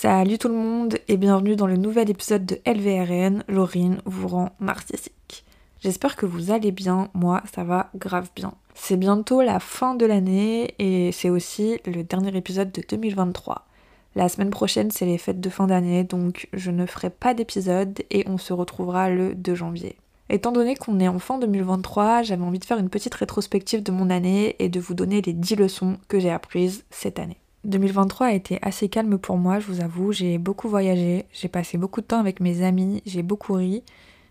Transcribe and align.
Salut 0.00 0.38
tout 0.38 0.46
le 0.46 0.54
monde 0.54 0.96
et 1.08 1.16
bienvenue 1.16 1.56
dans 1.56 1.66
le 1.66 1.76
nouvel 1.76 2.08
épisode 2.08 2.46
de 2.46 2.60
LVRN, 2.64 3.42
Laurine 3.48 4.00
vous 4.04 4.28
rend 4.28 4.50
narcissique. 4.60 5.44
J'espère 5.80 6.14
que 6.14 6.24
vous 6.24 6.52
allez 6.52 6.70
bien, 6.70 7.08
moi 7.14 7.42
ça 7.52 7.64
va 7.64 7.90
grave 7.96 8.30
bien. 8.36 8.54
C'est 8.76 8.96
bientôt 8.96 9.42
la 9.42 9.58
fin 9.58 9.96
de 9.96 10.06
l'année 10.06 10.72
et 10.78 11.10
c'est 11.10 11.30
aussi 11.30 11.80
le 11.84 12.04
dernier 12.04 12.36
épisode 12.36 12.70
de 12.70 12.80
2023. 12.88 13.66
La 14.14 14.28
semaine 14.28 14.50
prochaine 14.50 14.92
c'est 14.92 15.04
les 15.04 15.18
fêtes 15.18 15.40
de 15.40 15.50
fin 15.50 15.66
d'année 15.66 16.04
donc 16.04 16.48
je 16.52 16.70
ne 16.70 16.86
ferai 16.86 17.10
pas 17.10 17.34
d'épisode 17.34 17.98
et 18.12 18.22
on 18.28 18.38
se 18.38 18.52
retrouvera 18.52 19.10
le 19.10 19.34
2 19.34 19.56
janvier. 19.56 19.96
Étant 20.30 20.52
donné 20.52 20.76
qu'on 20.76 21.00
est 21.00 21.08
en 21.08 21.18
fin 21.18 21.40
2023, 21.40 22.22
j'avais 22.22 22.44
envie 22.44 22.60
de 22.60 22.64
faire 22.64 22.78
une 22.78 22.88
petite 22.88 23.14
rétrospective 23.14 23.82
de 23.82 23.90
mon 23.90 24.10
année 24.10 24.54
et 24.60 24.68
de 24.68 24.78
vous 24.78 24.94
donner 24.94 25.22
les 25.22 25.32
10 25.32 25.56
leçons 25.56 25.98
que 26.06 26.20
j'ai 26.20 26.30
apprises 26.30 26.84
cette 26.88 27.18
année. 27.18 27.38
2023 27.64 28.26
a 28.28 28.32
été 28.32 28.58
assez 28.62 28.88
calme 28.88 29.18
pour 29.18 29.36
moi, 29.36 29.58
je 29.58 29.66
vous 29.66 29.80
avoue. 29.80 30.12
J'ai 30.12 30.38
beaucoup 30.38 30.68
voyagé, 30.68 31.26
j'ai 31.32 31.48
passé 31.48 31.78
beaucoup 31.78 32.00
de 32.00 32.06
temps 32.06 32.20
avec 32.20 32.40
mes 32.40 32.62
amis, 32.62 33.02
j'ai 33.06 33.22
beaucoup 33.22 33.54
ri, 33.54 33.82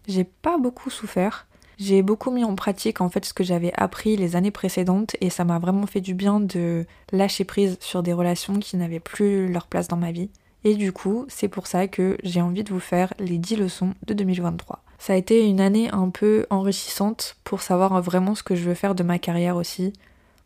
j'ai 0.08 0.24
pas 0.24 0.58
beaucoup 0.58 0.90
souffert. 0.90 1.48
J'ai 1.78 2.02
beaucoup 2.02 2.32
mis 2.32 2.44
en 2.44 2.56
pratique 2.56 3.02
en 3.02 3.10
fait 3.10 3.24
ce 3.24 3.36
que 3.36 3.44
j'avais 3.44 3.72
appris 3.76 4.18
les 4.18 4.36
années 4.36 4.50
précédentes 4.50 5.16
et 5.22 5.30
ça 5.30 5.46
m'a 5.46 5.60
vraiment 5.60 5.86
fait 5.86 6.02
du 6.02 6.16
bien 6.16 6.40
de 6.40 6.88
lâcher 7.12 7.44
prise 7.44 7.78
sur 7.82 8.02
des 8.02 8.14
relations 8.14 8.58
qui 8.58 8.78
n'avaient 8.78 9.00
plus 9.00 9.48
leur 9.48 9.68
place 9.68 9.88
dans 9.88 9.98
ma 9.98 10.12
vie. 10.12 10.32
Et 10.64 10.74
du 10.74 10.92
coup, 10.92 11.26
c'est 11.28 11.48
pour 11.48 11.68
ça 11.68 11.88
que 11.88 12.18
j'ai 12.24 12.42
envie 12.42 12.64
de 12.64 12.74
vous 12.74 12.80
faire 12.80 13.14
les 13.20 13.38
10 13.38 13.58
leçons 13.58 13.94
de 14.08 14.16
2023. 14.16 14.82
Ça 14.98 15.14
a 15.14 15.18
été 15.18 15.48
une 15.48 15.62
année 15.62 15.90
un 15.92 16.10
peu 16.10 16.48
enrichissante 16.50 17.38
pour 17.44 17.62
savoir 17.62 18.02
vraiment 18.02 18.34
ce 18.34 18.42
que 18.42 18.56
je 18.56 18.64
veux 18.64 18.74
faire 18.74 18.96
de 18.96 19.04
ma 19.04 19.20
carrière 19.20 19.56
aussi. 19.56 19.94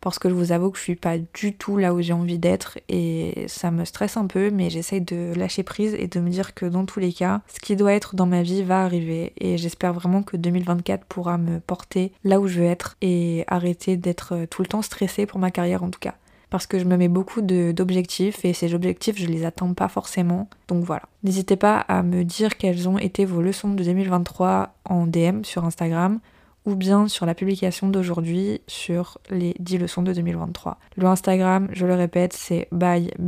Parce 0.02 0.20
que 0.20 0.30
je 0.30 0.34
vous 0.34 0.52
avoue 0.52 0.72
que 0.72 0.78
je 0.78 0.84
suis 0.84 0.96
pas 0.96 1.18
du 1.18 1.54
tout 1.54 1.78
là 1.78 1.94
où 1.94 2.02
j'ai 2.02 2.14
envie 2.14 2.40
d'être 2.40 2.80
et 2.90 3.46
ça 3.48 3.72
me 3.72 3.86
stresse 3.86 4.18
un 4.18 4.28
peu, 4.28 4.50
mais 4.50 4.70
j'essaye 4.70 5.02
de 5.02 5.34
lâcher 5.36 5.64
prise 5.64 5.96
et 5.98 6.08
de 6.08 6.20
me 6.20 6.30
dire 6.30 6.54
que 6.54 6.66
dans 6.66 6.86
tous 6.86 7.00
les 7.00 7.14
cas, 7.14 7.42
ce 7.54 7.60
qui 7.60 7.76
doit 7.76 7.94
être 7.94 8.16
dans 8.16 8.26
ma 8.26 8.42
vie 8.42 8.64
va 8.64 8.84
arriver 8.84 9.34
et 9.40 9.58
j'espère 9.58 9.94
vraiment 9.94 10.24
que 10.24 10.38
2024 10.38 11.06
pourra 11.06 11.38
me 11.38 11.60
porter 11.60 12.12
là 12.24 12.40
où 12.40 12.48
je 12.48 12.60
veux 12.60 12.66
être 12.66 12.98
et 13.02 13.46
arrêter 13.48 13.96
d'être 13.96 14.46
tout 14.50 14.64
le 14.64 14.68
temps 14.68 14.82
stressée 14.82 15.26
pour 15.26 15.40
ma 15.40 15.52
carrière 15.52 15.84
en 15.84 15.90
tout 15.90 16.00
cas 16.00 16.16
parce 16.52 16.68
que 16.68 16.78
je 16.78 16.86
me 16.86 16.98
mets 16.98 17.08
beaucoup 17.08 17.42
d'objectifs 17.42 18.46
et 18.46 18.54
ces 18.54 18.76
objectifs 18.76 19.18
je 19.18 19.26
les 19.26 19.46
atteins 19.46 19.74
pas 19.74 19.88
forcément. 19.88 20.50
Donc 20.68 20.84
voilà. 20.84 21.04
N'hésitez 21.24 21.56
pas 21.56 21.78
à 21.80 22.04
me 22.04 22.24
dire 22.24 22.58
quelles 22.58 22.88
ont 22.88 23.00
été 23.00 23.26
vos 23.26 23.42
leçons 23.42 23.74
de 23.74 23.84
2023 23.84 24.76
en 24.86 25.08
DM 25.08 25.44
sur 25.44 25.66
Instagram 25.66 26.20
ou 26.66 26.76
bien 26.76 27.08
sur 27.08 27.26
la 27.26 27.34
publication 27.34 27.90
d'aujourd'hui 27.90 28.62
sur 28.68 29.18
les 29.30 29.56
10 29.60 29.80
leçons 29.80 30.02
de 30.04 30.14
2023. 30.14 30.78
Le 30.96 31.06
Instagram, 31.06 31.68
je 31.72 31.86
le 31.86 31.96
répète, 31.96 32.34
c'est 32.34 32.68
by.by.lvrn. 32.72 33.22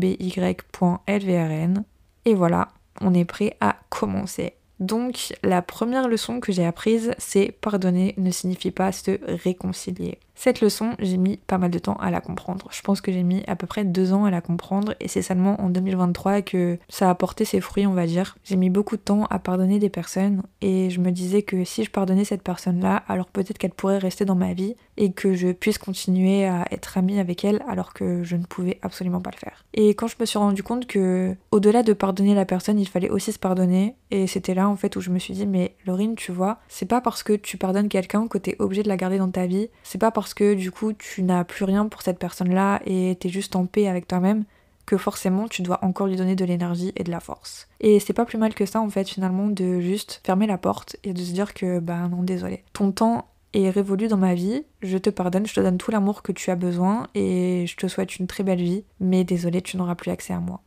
Et 2.26 2.36
voilà, 2.36 2.70
on 3.02 3.14
est 3.14 3.26
prêt 3.26 3.58
à 3.59 3.76
commencer. 3.89 4.54
Donc 4.84 5.34
la 5.44 5.62
première 5.62 6.09
leçon 6.09 6.42
que 6.42 6.52
j'ai 6.52 6.66
apprise, 6.66 7.14
c'est 7.17 7.56
pardonner 7.62 8.14
ne 8.17 8.31
signifie 8.31 8.72
pas 8.72 8.92
se 8.92 9.17
réconcilier. 9.44 10.20
Cette 10.36 10.62
leçon, 10.62 10.95
j'ai 11.00 11.17
mis 11.17 11.38
pas 11.38 11.58
mal 11.58 11.72
de 11.72 11.80
temps 11.80 11.95
à 11.95 12.12
la 12.12 12.20
comprendre. 12.20 12.67
Je 12.72 12.81
pense 12.81 13.02
que 13.02 13.11
j'ai 13.11 13.23
mis 13.23 13.44
à 13.48 13.56
peu 13.56 13.67
près 13.67 13.86
deux 13.86 14.14
ans 14.14 14.26
à 14.26 14.31
la 14.31 14.42
comprendre 14.42 14.95
et 15.00 15.08
c'est 15.08 15.22
seulement 15.22 15.61
en 15.61 15.70
2023 15.70 16.42
que 16.42 16.80
ça 16.89 17.09
a 17.09 17.16
porté 17.16 17.45
ses 17.45 17.61
fruits, 17.61 17.88
on 17.88 17.94
va 17.94 18.08
dire. 18.08 18.36
J'ai 18.44 18.56
mis 18.56 18.70
beaucoup 18.70 18.98
de 18.98 19.02
temps 19.02 19.26
à 19.30 19.39
pardonner 19.39 19.80
des 19.80 19.89
personnes 19.89 20.44
et 20.61 20.89
je 20.89 21.00
me 21.00 21.11
disais 21.11 21.44
que 21.44 21.64
si 21.64 21.84
je 21.84 21.92
pardonnais 21.92 22.26
cette 22.26 22.42
personne-là, 22.42 23.04
alors 23.08 23.28
peut-être 23.28 23.58
qu'elle 23.58 23.72
pourrait 23.72 24.00
rester 24.00 24.26
dans 24.26 24.36
ma 24.36 24.54
vie 24.54 24.76
et 24.98 25.11
que 25.11 25.34
je 25.34 25.52
puisse 25.52 25.78
continuer 25.78 26.45
à 26.45 26.66
être 26.72 26.98
amie 26.98 27.20
avec 27.20 27.45
elle 27.45 27.64
alors 27.67 27.94
que 27.94 28.23
je 28.23 28.36
ne 28.36 28.44
pouvais 28.44 28.80
absolument 28.81 29.22
pas 29.22 29.31
le 29.31 29.39
faire. 29.39 29.64
Et 29.73 29.89
quand 29.89 30.08
je 30.08 30.16
me 30.20 30.26
suis 30.26 30.39
rendu 30.39 30.64
compte 30.64 30.88
que 30.88 31.36
au-delà 31.52 31.84
de 31.84 31.94
pardonner 31.94 32.36
la 32.36 32.45
personne, 32.45 32.80
il 32.80 32.88
fallait 32.88 33.09
aussi 33.09 33.31
se 33.31 33.39
pardonner 33.39 33.95
et 34.11 34.27
c'était 34.27 34.55
là 34.55 34.67
en 34.73 34.76
fait 34.76 34.95
où 34.95 35.02
je 35.02 35.10
me 35.10 35.20
suis 35.20 35.34
dit 35.34 35.45
mais 35.45 35.76
Laurine, 35.86 36.16
tu 36.16 36.32
vois, 36.32 36.60
c'est 36.67 36.86
pas 36.88 37.00
parce 37.00 37.23
que 37.23 37.34
tu 37.34 37.58
pardonnes 37.58 37.89
quelqu'un 37.89 38.28
que 38.28 38.38
t'es 38.38 38.56
obligé 38.60 38.84
de 38.84 38.89
la 38.89 38.98
garder 38.98 39.17
dans 39.17 39.32
ta 39.32 39.45
vie, 39.45 39.70
c'est 39.84 39.98
pas 39.98 40.11
parce 40.11 40.34
que 40.34 40.54
du 40.54 40.72
coup 40.72 40.94
tu 40.94 41.23
n'as 41.23 41.44
plus 41.44 41.66
rien 41.66 41.88
pour 41.88 42.02
cette 42.02 42.20
personne-là 42.20 42.82
et 42.86 43.16
t'es 43.20 43.30
juste 43.30 43.56
en 43.56 43.66
paix 43.66 43.88
avec 43.88 44.08
toi-même 44.08 44.44
que 44.86 44.98
forcément 44.98 45.48
tu 45.48 45.62
dois 45.62 45.80
encore 45.83 46.08
lui 46.08 46.16
donner 46.16 46.36
de 46.36 46.45
l'énergie 46.45 46.92
et 46.95 47.04
de 47.04 47.12
la 47.12 47.20
force. 47.20 47.67
Et 47.80 48.00
c'est 48.00 48.14
pas 48.14 48.26
plus 48.26 48.38
mal 48.38 48.54
que 48.54 48.66
ça 48.66 48.82
en 48.82 48.89
fait 48.89 49.08
finalement 49.08 49.48
de 49.48 49.80
juste 49.80 50.22
fermer 50.26 50.48
la 50.48 50.58
porte 50.58 50.98
et 51.04 51.14
de 51.14 51.20
se 51.20 51.32
dire 51.32 51.54
que 51.54 51.80
bah 51.80 52.08
non 52.10 52.23
désolé. 52.23 52.64
Ton 52.73 52.92
temps 52.92 53.28
est 53.54 53.70
révolu 53.70 54.08
dans 54.08 54.17
ma 54.17 54.33
vie, 54.33 54.66
je 54.82 54.98
te 54.98 55.10
pardonne, 55.10 55.45
je 55.45 55.54
te 55.54 55.60
donne 55.60 55.78
tout 55.78 55.92
l'amour 55.92 56.23
que 56.23 56.32
tu 56.32 56.50
as 56.50 56.56
besoin 56.56 57.08
et 57.14 57.66
je 57.67 57.76
te 57.76 57.88
souhaite 57.88 58.17
une 58.17 58.28
très 58.28 58.44
belle 58.44 58.62
vie, 58.62 58.83
mais 59.00 59.23
désolé 59.23 59.62
tu 59.62 59.78
n'auras 59.78 59.95
plus 59.95 60.12
accès 60.12 60.33
à 60.33 60.39
moi. 60.39 60.62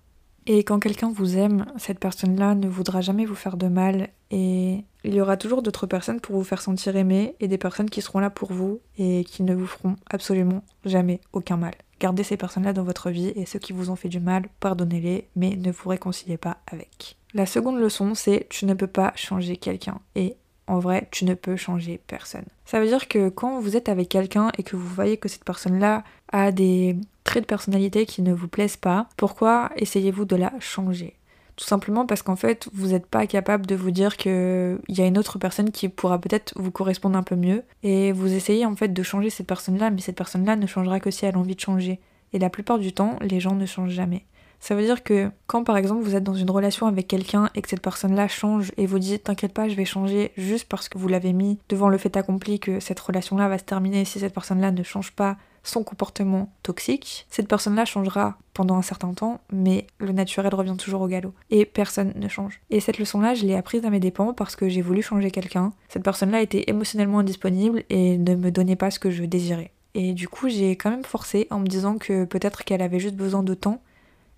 Et 0.49 0.63
quand 0.63 0.79
quelqu'un 0.79 1.11
vous 1.11 1.37
aime, 1.37 1.67
cette 1.77 1.99
personne-là 1.99 2.55
ne 2.55 2.69
voudra 2.69 3.01
jamais 3.01 3.25
vous 3.25 3.35
faire 3.35 3.57
de 3.57 3.67
mal 3.67 4.11
et 4.31 4.85
il 5.03 5.15
y 5.15 5.21
aura 5.21 5.37
toujours 5.37 5.61
d'autres 5.61 5.87
personnes 5.87 6.21
pour 6.21 6.37
vous 6.37 6.45
faire 6.45 6.63
sentir 6.63 6.97
aimé 6.97 7.35
et 7.41 7.49
des 7.49 7.59
personnes 7.59 7.91
qui 7.91 8.01
seront 8.01 8.21
là 8.21 8.31
pour 8.31 8.53
vous 8.53 8.81
et 8.97 9.25
qui 9.25 9.43
ne 9.43 9.55
vous 9.55 9.67
feront 9.67 9.97
absolument 10.09 10.63
jamais 10.85 11.21
aucun 11.33 11.57
mal. 11.57 11.75
Gardez 11.99 12.23
ces 12.23 12.37
personnes-là 12.37 12.73
dans 12.73 12.85
votre 12.85 13.11
vie 13.11 13.33
et 13.35 13.45
ceux 13.45 13.59
qui 13.59 13.73
vous 13.73 13.91
ont 13.91 13.97
fait 13.97 14.09
du 14.09 14.21
mal, 14.21 14.49
pardonnez-les, 14.61 15.29
mais 15.35 15.57
ne 15.57 15.73
vous 15.73 15.89
réconciliez 15.89 16.37
pas 16.37 16.59
avec. 16.71 17.17
La 17.35 17.47
seconde 17.47 17.81
leçon, 17.81 18.15
c'est 18.15 18.47
tu 18.49 18.67
ne 18.67 18.75
peux 18.75 18.87
pas 18.87 19.13
changer 19.17 19.57
quelqu'un 19.57 19.99
et 20.15 20.37
en 20.69 20.79
vrai, 20.79 21.09
tu 21.13 21.25
ne 21.25 21.35
peux 21.35 21.57
changer 21.57 22.01
personne. 22.07 22.45
Ça 22.65 22.81
veut 22.81 22.87
dire 22.87 23.09
que 23.09 23.29
quand 23.29 23.61
vous 23.61 23.77
êtes 23.77 23.89
avec 23.89 24.09
quelqu'un 24.09 24.51
et 24.59 24.63
que 24.63 24.77
vous 24.77 24.89
voyez 24.89 25.17
que 25.17 25.29
cette 25.29 25.45
personne-là 25.45 26.03
a 26.33 26.51
des 26.51 26.97
de 27.41 27.47
personnalité 27.47 28.07
qui 28.07 28.23
ne 28.23 28.33
vous 28.33 28.49
plaisent 28.49 28.77
pas, 28.77 29.09
pourquoi 29.17 29.71
essayez-vous 29.77 30.25
de 30.25 30.37
la 30.37 30.53
changer? 30.61 31.15
Tout 31.57 31.65
simplement 31.65 32.05
parce 32.05 32.23
qu'en 32.23 32.37
fait, 32.37 32.69
vous 32.75 32.89
n'êtes 32.89 33.07
pas 33.07 33.27
capable 33.27 33.65
de 33.65 33.75
vous 33.75 33.91
dire 33.91 34.19
qu'il 34.19 34.79
y 34.89 35.01
a 35.01 35.07
une 35.07 35.17
autre 35.17 35.39
personne 35.39 35.71
qui 35.71 35.89
pourra 35.89 36.21
peut-être 36.21 36.53
vous 36.57 36.71
correspondre 36.71 37.17
un 37.17 37.23
peu 37.23 37.35
mieux. 37.35 37.63
Et 37.83 38.13
vous 38.13 38.35
essayez 38.35 38.67
en 38.67 38.77
fait 38.77 38.93
de 38.93 39.03
changer 39.03 39.31
cette 39.31 39.47
personne-là, 39.47 39.91
mais 39.91 40.03
cette 40.03 40.17
personne-là 40.17 40.57
ne 40.57 40.67
changera 40.67 41.01
que 41.01 41.11
si 41.11 41.25
elle 41.25 41.35
a 41.35 41.39
envie 41.39 41.55
de 41.55 41.61
changer. 41.61 41.99
Et 42.35 42.39
la 42.39 42.51
plupart 42.51 42.79
du 42.79 42.93
temps, 42.93 43.19
les 43.23 43.41
gens 43.41 43.55
ne 43.55 43.65
changent 43.65 43.93
jamais. 43.93 44.27
Ça 44.61 44.75
veut 44.75 44.83
dire 44.83 45.03
que 45.03 45.31
quand 45.47 45.65
par 45.65 45.77
exemple 45.77 46.03
vous 46.03 46.17
êtes 46.17 46.25
dans 46.25 46.35
une 46.35 46.51
relation 46.51 46.87
avec 46.87 47.07
quelqu'un 47.07 47.51
et 47.55 47.63
que 47.63 47.69
cette 47.69 47.83
personne-là 47.83 48.27
change 48.27 48.73
et 48.77 48.87
vous 48.87 48.99
dites 48.99 49.25
t'inquiète 49.25 49.53
pas 49.53 49.69
je 49.69 49.75
vais 49.75 49.85
changer 49.85 50.33
juste 50.37 50.67
parce 50.69 50.89
que 50.89 50.99
vous 50.99 51.09
l'avez 51.09 51.33
mis 51.33 51.59
devant 51.69 51.89
le 51.89 51.99
fait 51.99 52.17
accompli 52.17 52.59
que 52.59 52.81
cette 52.81 52.99
relation-là 52.99 53.49
va 53.49 53.59
se 53.59 53.65
terminer 53.65 54.05
si 54.05 54.19
cette 54.19 54.35
personne-là 54.35 54.73
ne 54.73 54.83
change 54.83 55.13
pas 55.13 55.37
son 55.69 55.83
comportement 55.85 56.53
toxique, 56.63 57.27
cette 57.31 57.49
personne-là 57.49 57.85
changera 57.85 58.39
pendant 58.55 58.77
un 58.77 58.83
certain 58.83 59.13
temps, 59.13 59.41
mais 59.53 59.87
le 59.99 60.13
naturel 60.13 60.55
revient 60.55 60.77
toujours 60.77 61.03
au 61.03 61.09
galop. 61.09 61.35
Et 61.51 61.65
personne 61.65 62.13
ne 62.17 62.29
change. 62.29 62.61
Et 62.71 62.81
cette 62.81 62.99
leçon-là, 62.99 63.35
je 63.35 63.45
l'ai 63.45 63.55
apprise 63.55 63.85
à 63.85 63.91
mes 63.91 64.01
dépens 64.01 64.33
parce 64.33 64.57
que 64.57 64.69
j'ai 64.69 64.83
voulu 64.83 65.03
changer 65.03 65.31
quelqu'un. 65.31 65.73
Cette 65.89 66.03
personne-là 66.05 66.41
était 66.41 66.65
émotionnellement 66.69 67.19
indisponible 67.19 67.85
et 67.91 68.19
ne 68.19 68.35
me 68.35 68.51
donnait 68.51 68.77
pas 68.77 68.91
ce 68.91 68.99
que 68.99 69.11
je 69.11 69.25
désirais. 69.25 69.73
Et 69.95 70.13
du 70.13 70.29
coup, 70.29 70.49
j'ai 70.49 70.77
quand 70.77 70.91
même 70.91 71.05
forcé 71.05 71.47
en 71.51 71.59
me 71.59 71.67
disant 71.67 71.97
que 71.97 72.25
peut-être 72.25 72.65
qu'elle 72.65 72.83
avait 72.83 72.99
juste 72.99 73.17
besoin 73.17 73.43
de 73.43 73.55
temps 73.55 73.81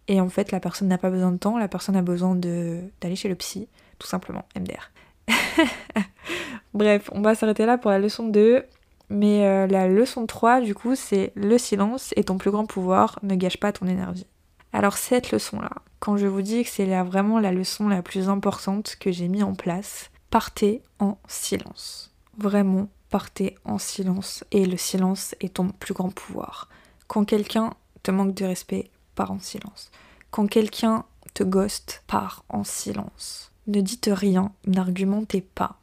et 0.08 0.20
en 0.20 0.28
fait, 0.28 0.50
la 0.50 0.58
personne 0.58 0.88
n'a 0.88 0.98
pas 0.98 1.10
besoin 1.10 1.30
de 1.30 1.36
temps, 1.36 1.58
la 1.58 1.68
personne 1.68 1.94
a 1.94 2.02
besoin 2.02 2.34
d'aller 2.34 3.16
chez 3.16 3.28
le 3.28 3.34
psy, 3.34 3.68
tout 3.98 4.06
simplement, 4.06 4.46
MDR. 4.58 4.90
Bref, 6.74 7.10
on 7.12 7.20
va 7.20 7.34
s'arrêter 7.34 7.66
là 7.66 7.76
pour 7.76 7.90
la 7.90 7.98
leçon 7.98 8.26
2. 8.26 8.64
Mais 9.10 9.46
euh, 9.46 9.66
la 9.66 9.88
leçon 9.88 10.26
3, 10.26 10.60
du 10.60 10.74
coup, 10.74 10.94
c'est 10.94 11.32
le 11.34 11.58
silence 11.58 12.12
est 12.16 12.28
ton 12.28 12.38
plus 12.38 12.50
grand 12.50 12.66
pouvoir, 12.66 13.18
ne 13.22 13.34
gâche 13.34 13.58
pas 13.58 13.72
ton 13.72 13.86
énergie. 13.86 14.26
Alors 14.72 14.98
cette 14.98 15.32
leçon-là, 15.32 15.70
quand 15.98 16.16
je 16.18 16.26
vous 16.26 16.42
dis 16.42 16.62
que 16.62 16.70
c'est 16.70 17.02
vraiment 17.02 17.40
la 17.40 17.52
leçon 17.52 17.88
la 17.88 18.02
plus 18.02 18.28
importante 18.28 18.96
que 19.00 19.10
j'ai 19.10 19.28
mis 19.28 19.42
en 19.42 19.54
place, 19.54 20.10
partez 20.30 20.82
en 20.98 21.16
silence. 21.26 22.12
Vraiment, 22.36 22.88
partez 23.08 23.56
en 23.64 23.78
silence. 23.78 24.44
Et 24.52 24.66
le 24.66 24.76
silence 24.76 25.34
est 25.40 25.54
ton 25.54 25.70
plus 25.70 25.94
grand 25.94 26.10
pouvoir. 26.10 26.68
Quand 27.06 27.24
quelqu'un 27.24 27.72
te 28.02 28.10
manque 28.10 28.34
de 28.34 28.44
respect, 28.44 28.90
en 29.26 29.40
silence. 29.40 29.90
Quand 30.30 30.46
quelqu'un 30.46 31.04
te 31.34 31.42
ghost, 31.42 32.02
pars 32.06 32.44
en 32.48 32.64
silence. 32.64 33.50
Ne 33.66 33.80
dites 33.80 34.10
rien, 34.12 34.52
n'argumentez 34.66 35.40
pas. 35.40 35.78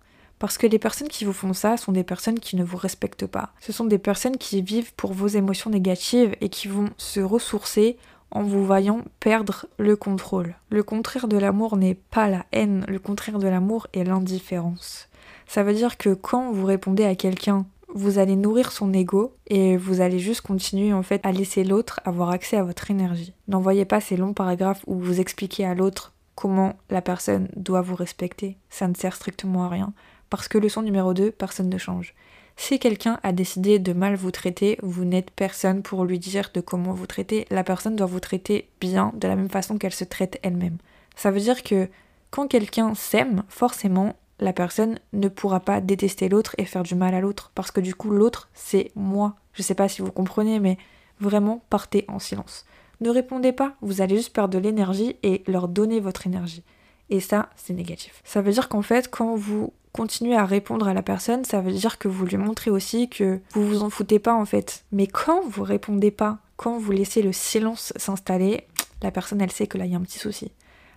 Parce 0.45 0.59
que 0.59 0.68
les 0.68 0.77
personnes 0.77 1.07
qui 1.07 1.25
vous 1.25 1.33
font 1.33 1.53
ça 1.53 1.75
sont 1.75 1.92
des 1.92 2.03
personnes 2.03 2.39
qui 2.39 2.56
ne 2.56 2.63
vous 2.63 2.77
respectent 2.77 3.25
pas. 3.25 3.50
Ce 3.62 3.71
sont 3.71 3.86
des 3.86 3.97
personnes 3.97 4.38
qui 4.38 4.62
vivent 4.62 4.94
pour 4.94 5.12
vos 5.12 5.25
émotions 5.25 5.71
négatives 5.71 6.36
et 6.39 6.50
qui 6.50 6.68
vont 6.68 6.92
se 6.97 7.19
ressourcer 7.19 7.97
en 8.30 8.44
vous 8.44 8.63
voyant 8.63 9.01
perdre 9.19 9.65
le 9.80 9.95
contrôle. 9.95 10.53
Le 10.69 10.83
contraire 10.83 11.27
de 11.27 11.38
l'amour 11.38 11.77
n'est 11.77 11.95
pas 11.95 12.30
la 12.30 12.45
haine, 12.51 12.86
le 12.88 13.00
contraire 13.00 13.39
de 13.39 13.47
l'amour 13.47 13.88
est 13.95 14.03
l'indifférence. 14.03 15.09
Ça 15.47 15.63
veut 15.63 15.74
dire 15.74 15.97
que 15.97 16.13
quand 16.13 16.51
vous 16.51 16.65
répondez 16.68 17.06
à 17.06 17.15
quelqu'un 17.15 17.65
vous 17.95 18.19
allez 18.19 18.36
nourrir 18.36 18.71
son 18.71 18.94
ego 18.94 19.33
et 19.47 19.77
vous 19.77 20.00
allez 20.00 20.19
juste 20.19 20.42
continuer 20.42 20.94
en 20.94 21.01
fait 21.01 21.21
à 21.25 21.31
laisser 21.31 21.63
l'autre 21.63 22.01
avoir 22.06 22.30
accès 22.30 22.57
à 22.57 22.63
votre 22.63 22.92
énergie. 22.92 23.33
N'envoyez 23.47 23.86
pas 23.86 24.00
ces 24.00 24.15
longs 24.15 24.33
paragraphes 24.33 24.83
où 24.86 25.00
vous 25.00 25.19
expliquez 25.19 25.65
à 25.65 25.74
l'autre 25.74 26.13
comment 26.36 26.75
la 26.92 27.01
personne 27.01 27.47
doit 27.56 27.81
vous 27.81 27.95
respecter. 27.95 28.57
Ça 28.69 28.88
ne 28.88 28.94
sert 28.94 29.15
strictement 29.15 29.65
à 29.65 29.69
rien. 29.69 29.94
Parce 30.30 30.48
que 30.48 30.57
leçon 30.57 30.81
numéro 30.81 31.13
2, 31.13 31.31
personne 31.31 31.69
ne 31.69 31.77
change. 31.77 32.13
Si 32.57 32.80
quelqu'un 32.80 33.19
a 33.24 33.31
décidé 33.31 33.80
de 33.80 33.94
mal 33.94 34.16
vous 34.16 34.31
traiter, 34.31 34.77
vous 34.81 35.04
n'êtes 35.04 35.31
personne 35.31 35.81
pour 35.81 36.06
lui 36.06 36.19
dire 36.19 36.51
de 36.54 36.62
comment 36.62 36.94
vous 36.94 37.07
traiter. 37.07 37.45
La 37.50 37.63
personne 37.63 37.95
doit 37.95 38.07
vous 38.07 38.22
traiter 38.22 38.69
bien 38.80 39.12
de 39.16 39.27
la 39.27 39.36
même 39.36 39.50
façon 39.50 39.77
qu'elle 39.77 39.94
se 39.94 40.06
traite 40.06 40.39
elle-même. 40.42 40.77
Ça 41.16 41.31
veut 41.31 41.39
dire 41.39 41.63
que 41.63 41.89
quand 42.31 42.48
quelqu'un 42.48 42.95
s'aime, 42.95 43.44
forcément, 43.50 44.16
la 44.39 44.54
personne 44.54 45.00
ne 45.13 45.27
pourra 45.27 45.60
pas 45.60 45.81
détester 45.81 46.30
l'autre 46.30 46.56
et 46.57 46.66
faire 46.66 46.83
du 46.83 46.95
mal 46.95 47.13
à 47.13 47.21
l'autre. 47.21 47.51
Parce 47.56 47.71
que 47.71 47.81
du 47.81 47.94
coup, 47.94 48.10
l'autre, 48.10 48.50
c'est 48.54 48.92
moi. 48.95 49.36
Je 49.54 49.62
sais 49.62 49.75
pas 49.75 49.88
si 49.88 50.01
vous 50.01 50.12
comprenez, 50.12 50.60
mais 50.60 50.78
vraiment, 51.19 51.63
partez 51.69 52.06
en 52.07 52.19
silence. 52.19 52.66
Ne 53.01 53.10
répondez 53.10 53.51
pas, 53.51 53.75
vous 53.81 54.01
allez 54.01 54.16
juste 54.16 54.33
perdre 54.33 54.54
de 54.54 54.63
l'énergie 54.63 55.18
et 55.24 55.44
leur 55.48 55.68
donner 55.68 56.00
votre 56.00 56.28
énergie. 56.28 56.63
Et 57.10 57.19
ça, 57.19 57.50
c'est 57.56 57.74
négatif. 57.74 58.21
Ça 58.24 58.42
veut 58.42 58.51
dire 58.51 58.69
qu'en 58.69 58.81
fait, 58.81 59.10
quand 59.10 59.36
vous 59.36 59.74
continuez 59.95 60.36
à 60.36 60.44
répondre 60.44 60.89
à 60.89 60.94
la 60.94 61.01
personne, 61.01 61.45
ça 61.45 61.62
veut 61.62 61.71
dire 61.71 61.97
que 61.97 62.09
vous 62.09 62.25
lui 62.25 62.36
montrez 62.36 62.69
aussi 62.69 63.07
que 63.07 63.39
vous 63.53 63.65
vous 63.65 63.81
en 63.81 63.89
foutez 63.89 64.19
pas 64.19 64.33
en 64.33 64.44
fait. 64.44 64.83
Mais 64.92 65.07
quand 65.07 65.42
vous 65.47 65.63
répondez 65.63 66.12
pas, 66.12 66.39
quand 66.57 66.77
vous 66.77 66.92
laissez 66.92 67.21
le 67.21 67.31
silence 67.31 67.94
s'installer, 67.95 68.68
la 69.01 69.12
personne 69.12 69.39
elle 69.39 69.53
sait 69.53 69.68
que 69.68 69.77
là 69.77 69.86
il 69.86 69.94
y 69.94 69.95
a 69.95 69.97
un 69.97 70.01
petit 70.01 70.19
souci. 70.19 70.51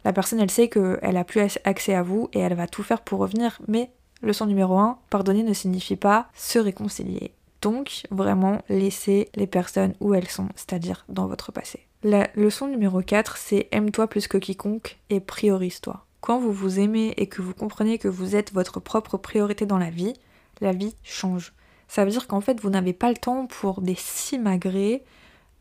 La 0.04 0.12
personne 0.12 0.40
elle 0.40 0.50
sait 0.50 0.68
qu'elle 0.68 1.16
a 1.16 1.24
plus 1.24 1.58
accès 1.62 1.94
à 1.94 2.02
vous 2.02 2.28
et 2.32 2.40
elle 2.40 2.54
va 2.54 2.66
tout 2.66 2.82
faire 2.82 3.02
pour 3.02 3.20
revenir. 3.20 3.60
Mais 3.68 3.92
leçon 4.20 4.46
numéro 4.46 4.76
1, 4.76 4.98
pardonner 5.10 5.44
ne 5.44 5.54
signifie 5.54 5.96
pas 5.96 6.26
se 6.34 6.58
réconcilier. 6.58 7.32
Donc 7.62 8.02
vraiment 8.10 8.62
laissez 8.68 9.28
les 9.36 9.46
personnes 9.46 9.94
où 10.00 10.12
elles 10.12 10.28
sont, 10.28 10.48
c'est-à-dire 10.56 11.04
dans 11.08 11.28
votre 11.28 11.52
passé. 11.52 11.86
La 12.02 12.28
leçon 12.34 12.66
numéro 12.66 13.00
4, 13.00 13.36
c'est 13.36 13.68
aime-toi 13.70 14.08
plus 14.08 14.26
que 14.26 14.38
quiconque 14.38 14.98
et 15.08 15.20
priorise-toi. 15.20 16.04
Quand 16.20 16.38
vous 16.38 16.52
vous 16.52 16.80
aimez 16.80 17.14
et 17.16 17.26
que 17.26 17.42
vous 17.42 17.54
comprenez 17.54 17.98
que 17.98 18.08
vous 18.08 18.36
êtes 18.36 18.52
votre 18.52 18.80
propre 18.80 19.16
priorité 19.16 19.66
dans 19.66 19.78
la 19.78 19.90
vie, 19.90 20.14
la 20.60 20.72
vie 20.72 20.94
change. 21.02 21.52
Ça 21.86 22.04
veut 22.04 22.10
dire 22.10 22.26
qu'en 22.26 22.40
fait, 22.40 22.60
vous 22.60 22.70
n'avez 22.70 22.92
pas 22.92 23.08
le 23.08 23.16
temps 23.16 23.46
pour 23.46 23.80
des 23.80 23.94
simagrées 23.94 25.04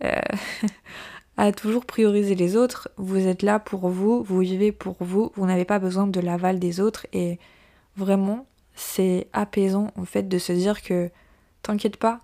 euh, 0.03 0.19
à 1.37 1.51
toujours 1.51 1.85
prioriser 1.85 2.35
les 2.35 2.55
autres. 2.55 2.89
Vous 2.97 3.27
êtes 3.27 3.43
là 3.43 3.59
pour 3.59 3.89
vous, 3.89 4.23
vous 4.23 4.39
vivez 4.39 4.71
pour 4.71 4.97
vous, 4.99 5.31
vous 5.35 5.45
n'avez 5.45 5.65
pas 5.65 5.79
besoin 5.79 6.07
de 6.07 6.19
l'aval 6.19 6.59
des 6.59 6.79
autres 6.79 7.07
et 7.13 7.39
vraiment, 7.95 8.45
c'est 8.75 9.27
apaisant 9.33 9.91
en 9.95 10.05
fait 10.05 10.27
de 10.27 10.37
se 10.37 10.51
dire 10.51 10.81
que 10.81 11.09
t'inquiète 11.61 11.97
pas, 11.97 12.21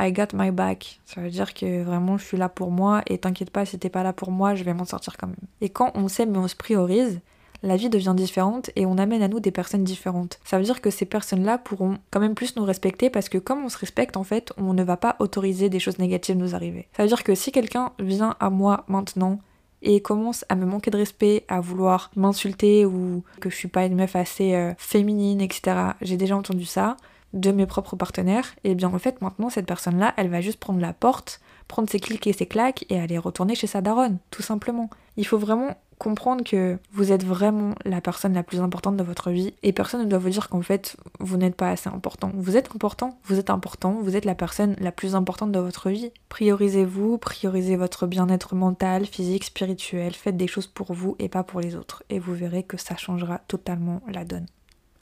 I 0.00 0.12
got 0.12 0.28
my 0.32 0.50
back. 0.50 1.00
Ça 1.04 1.20
veut 1.20 1.30
dire 1.30 1.52
que 1.52 1.82
vraiment 1.82 2.16
je 2.16 2.24
suis 2.24 2.38
là 2.38 2.48
pour 2.48 2.70
moi 2.70 3.02
et 3.06 3.18
t'inquiète 3.18 3.50
pas, 3.50 3.66
si 3.66 3.78
t'es 3.78 3.90
pas 3.90 4.02
là 4.02 4.12
pour 4.14 4.30
moi, 4.30 4.54
je 4.54 4.64
vais 4.64 4.72
m'en 4.72 4.86
sortir 4.86 5.16
quand 5.18 5.26
même. 5.26 5.36
Et 5.60 5.68
quand 5.68 5.92
on 5.94 6.08
s'aime 6.08 6.34
et 6.34 6.38
on 6.38 6.48
se 6.48 6.56
priorise, 6.56 7.20
la 7.62 7.76
vie 7.76 7.90
devient 7.90 8.14
différente 8.16 8.70
et 8.76 8.86
on 8.86 8.98
amène 8.98 9.22
à 9.22 9.28
nous 9.28 9.40
des 9.40 9.50
personnes 9.50 9.84
différentes. 9.84 10.40
Ça 10.44 10.58
veut 10.58 10.64
dire 10.64 10.80
que 10.80 10.90
ces 10.90 11.04
personnes-là 11.04 11.58
pourront 11.58 11.98
quand 12.10 12.20
même 12.20 12.34
plus 12.34 12.56
nous 12.56 12.64
respecter 12.64 13.10
parce 13.10 13.28
que 13.28 13.38
comme 13.38 13.64
on 13.64 13.68
se 13.68 13.78
respecte, 13.78 14.16
en 14.16 14.24
fait, 14.24 14.52
on 14.56 14.72
ne 14.72 14.82
va 14.82 14.96
pas 14.96 15.16
autoriser 15.18 15.68
des 15.68 15.80
choses 15.80 15.98
négatives 15.98 16.36
nous 16.36 16.54
arriver. 16.54 16.88
Ça 16.96 17.02
veut 17.02 17.08
dire 17.08 17.24
que 17.24 17.34
si 17.34 17.52
quelqu'un 17.52 17.92
vient 17.98 18.36
à 18.40 18.50
moi 18.50 18.84
maintenant 18.88 19.40
et 19.82 20.00
commence 20.00 20.44
à 20.48 20.56
me 20.56 20.66
manquer 20.66 20.90
de 20.90 20.98
respect, 20.98 21.44
à 21.48 21.60
vouloir 21.60 22.10
m'insulter 22.16 22.84
ou 22.84 23.24
que 23.40 23.50
je 23.50 23.56
suis 23.56 23.68
pas 23.68 23.86
une 23.86 23.94
meuf 23.94 24.14
assez 24.14 24.54
euh, 24.54 24.72
féminine, 24.76 25.40
etc. 25.40 25.76
J'ai 26.02 26.16
déjà 26.16 26.36
entendu 26.36 26.64
ça 26.64 26.96
de 27.32 27.52
mes 27.52 27.66
propres 27.66 27.96
partenaires, 27.96 28.54
et 28.64 28.74
bien 28.74 28.92
en 28.92 28.98
fait 28.98 29.20
maintenant 29.22 29.50
cette 29.50 29.66
personne-là, 29.66 30.14
elle 30.16 30.28
va 30.28 30.40
juste 30.40 30.58
prendre 30.58 30.80
la 30.80 30.92
porte, 30.92 31.40
prendre 31.68 31.88
ses 31.88 32.00
clics 32.00 32.26
et 32.26 32.32
ses 32.32 32.46
claques 32.46 32.84
et 32.88 32.98
aller 32.98 33.18
retourner 33.18 33.54
chez 33.54 33.68
sa 33.68 33.80
daronne, 33.80 34.18
tout 34.32 34.42
simplement. 34.42 34.90
Il 35.16 35.24
faut 35.24 35.38
vraiment 35.38 35.76
comprendre 36.00 36.42
que 36.42 36.78
vous 36.92 37.12
êtes 37.12 37.24
vraiment 37.24 37.74
la 37.84 38.00
personne 38.00 38.32
la 38.32 38.42
plus 38.42 38.60
importante 38.60 38.96
de 38.96 39.04
votre 39.04 39.30
vie 39.30 39.52
et 39.62 39.72
personne 39.72 40.00
ne 40.00 40.08
doit 40.08 40.18
vous 40.18 40.30
dire 40.30 40.48
qu'en 40.48 40.62
fait 40.62 40.96
vous 41.20 41.36
n'êtes 41.36 41.54
pas 41.54 41.70
assez 41.70 41.90
important. 41.90 42.32
Vous 42.34 42.56
êtes 42.56 42.74
important, 42.74 43.18
vous 43.24 43.38
êtes 43.38 43.50
important, 43.50 43.98
vous 44.00 44.16
êtes 44.16 44.24
la 44.24 44.34
personne 44.34 44.74
la 44.80 44.92
plus 44.92 45.14
importante 45.14 45.52
de 45.52 45.58
votre 45.58 45.90
vie. 45.90 46.10
Priorisez-vous, 46.30 47.18
priorisez 47.18 47.76
votre 47.76 48.06
bien-être 48.06 48.54
mental, 48.54 49.04
physique, 49.04 49.44
spirituel, 49.44 50.14
faites 50.14 50.38
des 50.38 50.46
choses 50.46 50.66
pour 50.66 50.94
vous 50.94 51.16
et 51.18 51.28
pas 51.28 51.44
pour 51.44 51.60
les 51.60 51.76
autres 51.76 52.02
et 52.08 52.18
vous 52.18 52.34
verrez 52.34 52.62
que 52.62 52.78
ça 52.78 52.96
changera 52.96 53.38
totalement 53.46 54.00
la 54.08 54.24
donne. 54.24 54.46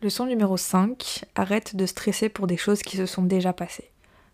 Leçon 0.03 0.27
numéro 0.27 0.57
5, 0.57 1.25
arrête 1.37 1.77
de 1.77 1.87
stresser 1.87 2.29
pour 2.29 2.49
des 2.49 2.57
choses 2.57 2.83
qui 2.83 2.97
se 2.97 3.07
sont 3.07 3.23
déjà 3.23 3.53
passées. 3.53 3.91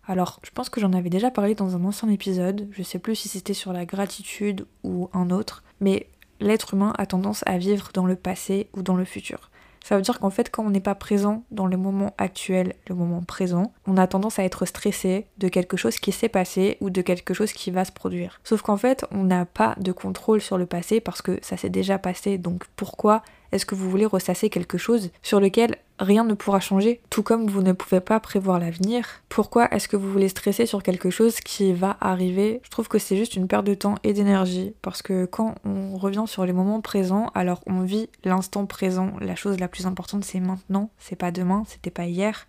Alors, 0.07 0.39
je 0.43 0.51
pense 0.51 0.69
que 0.69 0.79
j'en 0.79 0.93
avais 0.93 1.09
déjà 1.09 1.31
parlé 1.31 1.55
dans 1.55 1.75
un 1.75 1.83
ancien 1.83 2.09
épisode, 2.09 2.67
je 2.71 2.83
sais 2.83 2.99
plus 2.99 3.15
si 3.15 3.29
c'était 3.29 3.55
sur 3.55 3.73
la 3.73 3.85
gratitude 3.85 4.67
ou 4.83 5.09
un 5.13 5.31
autre, 5.31 5.63
mais 5.79 6.07
l'être 6.39 6.73
humain 6.73 6.93
a 6.97 7.05
tendance 7.05 7.43
à 7.45 7.57
vivre 7.57 7.89
dans 7.93 8.05
le 8.05 8.15
passé 8.15 8.69
ou 8.75 8.81
dans 8.81 8.95
le 8.95 9.05
futur. 9.05 9.49
Ça 9.85 9.95
veut 9.95 10.01
dire 10.01 10.19
qu'en 10.19 10.31
fait, 10.31 10.49
quand 10.49 10.65
on 10.65 10.71
n'est 10.71 10.79
pas 10.79 10.95
présent 10.95 11.43
dans 11.51 11.67
le 11.67 11.77
moment 11.77 12.15
actuel, 12.17 12.73
le 12.87 12.95
moment 12.95 13.21
présent, 13.21 13.71
on 13.85 13.97
a 13.97 14.07
tendance 14.07 14.39
à 14.39 14.43
être 14.43 14.65
stressé 14.65 15.27
de 15.37 15.47
quelque 15.47 15.77
chose 15.77 15.97
qui 15.97 16.11
s'est 16.11 16.27
passé 16.27 16.77
ou 16.81 16.89
de 16.89 17.03
quelque 17.03 17.35
chose 17.35 17.53
qui 17.53 17.69
va 17.69 17.85
se 17.85 17.91
produire. 17.91 18.39
Sauf 18.43 18.63
qu'en 18.63 18.77
fait, 18.77 19.05
on 19.11 19.23
n'a 19.23 19.45
pas 19.45 19.75
de 19.77 19.91
contrôle 19.91 20.41
sur 20.41 20.57
le 20.57 20.65
passé 20.65 21.01
parce 21.01 21.21
que 21.21 21.37
ça 21.43 21.55
s'est 21.55 21.69
déjà 21.69 21.99
passé. 21.99 22.39
Donc 22.39 22.63
pourquoi 22.75 23.21
est-ce 23.55 23.65
que 23.65 23.75
vous 23.75 23.89
voulez 23.89 24.05
ressasser 24.05 24.49
quelque 24.49 24.77
chose 24.77 25.11
sur 25.21 25.39
lequel 25.39 25.77
rien 25.97 26.25
ne 26.25 26.33
pourra 26.33 26.59
changer 26.59 27.01
Tout 27.09 27.23
comme 27.23 27.47
vous 27.47 27.61
ne 27.61 27.71
pouvez 27.71 28.01
pas 28.01 28.19
prévoir 28.19 28.59
l'avenir, 28.59 29.07
pourquoi 29.29 29.73
est-ce 29.73 29.87
que 29.87 29.95
vous 29.95 30.11
voulez 30.11 30.27
stresser 30.27 30.65
sur 30.65 30.83
quelque 30.83 31.09
chose 31.09 31.39
qui 31.39 31.71
va 31.71 31.97
arriver? 32.01 32.59
Je 32.63 32.69
trouve 32.69 32.89
que 32.89 32.99
c'est 32.99 33.15
juste 33.15 33.35
une 33.35 33.47
perte 33.47 33.65
de 33.65 33.73
temps 33.73 33.95
et 34.03 34.11
d'énergie 34.11 34.73
parce 34.81 35.01
que 35.01 35.25
quand 35.25 35.55
on 35.63 35.97
revient 35.97 36.25
sur 36.27 36.45
les 36.45 36.53
moments 36.53 36.81
présents, 36.81 37.31
alors 37.33 37.61
on 37.65 37.81
vit 37.81 38.09
l'instant 38.25 38.65
présent. 38.65 39.13
La 39.21 39.35
chose 39.35 39.59
la 39.59 39.69
plus 39.69 39.85
importante 39.85 40.25
c'est 40.25 40.41
maintenant, 40.41 40.89
c'est 40.97 41.15
pas 41.15 41.31
demain, 41.31 41.63
c'était 41.67 41.91
pas 41.91 42.05
hier. 42.05 42.47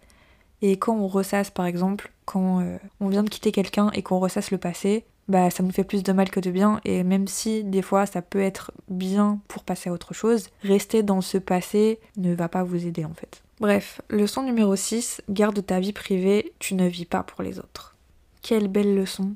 Et 0.61 0.77
quand 0.77 0.97
on 0.97 1.07
ressasse 1.07 1.51
par 1.51 1.67
exemple, 1.67 2.11
quand 2.25 2.61
euh, 2.61 2.79
on 2.99 3.09
vient 3.09 3.23
de 3.23 3.31
quitter 3.31 3.53
quelqu'un 3.53 3.91
et 3.95 4.03
qu'on 4.03 4.19
ressasse 4.19 4.51
le 4.51 4.59
passé, 4.59 5.05
bah 5.29 5.51
ça 5.51 5.63
nous 5.63 5.73
fait 5.73 5.85
plus 5.85 6.03
de 6.03 6.13
mal 6.13 6.31
que 6.31 6.41
de 6.41 6.51
bien 6.51 6.81
et 6.85 7.03
même 7.03 7.27
si 7.27 7.65
des 7.65 7.83
fois 7.83 8.07
ça 8.07 8.23
peut 8.23 8.41
être 8.41 8.73
bien 8.89 9.41
pour 9.49 9.65
passer 9.65 9.91
à 9.91 9.93
autre 9.93 10.15
chose, 10.15 10.49
rester 10.63 11.03
dans 11.03 11.21
ce 11.21 11.39
passé 11.39 11.99
ne 12.17 12.35
va 12.35 12.49
pas 12.49 12.63
vous 12.63 12.87
aider 12.87 13.05
en 13.05 13.15
fait. 13.15 13.43
Bref, 13.59 14.03
leçon 14.11 14.43
numéro 14.43 14.77
6, 14.77 15.23
garde 15.31 15.65
ta 15.65 15.81
vie 15.81 15.93
privée, 15.93 16.53
tu 16.59 16.75
ne 16.75 16.87
vis 16.87 17.07
pas 17.07 17.23
pour 17.23 17.43
les 17.43 17.59
autres. 17.59 17.97
Quelle 18.43 18.69
belle 18.69 18.95
leçon. 18.95 19.35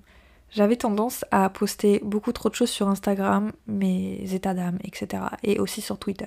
J'avais 0.50 0.76
tendance 0.76 1.24
à 1.30 1.48
poster 1.48 2.00
beaucoup 2.04 2.32
trop 2.32 2.50
de 2.50 2.54
choses 2.54 2.70
sur 2.70 2.88
Instagram, 2.88 3.52
mes 3.66 4.20
états 4.34 4.52
d'âme, 4.52 4.78
etc. 4.84 5.22
et 5.42 5.58
aussi 5.58 5.80
sur 5.80 5.98
Twitter. 5.98 6.26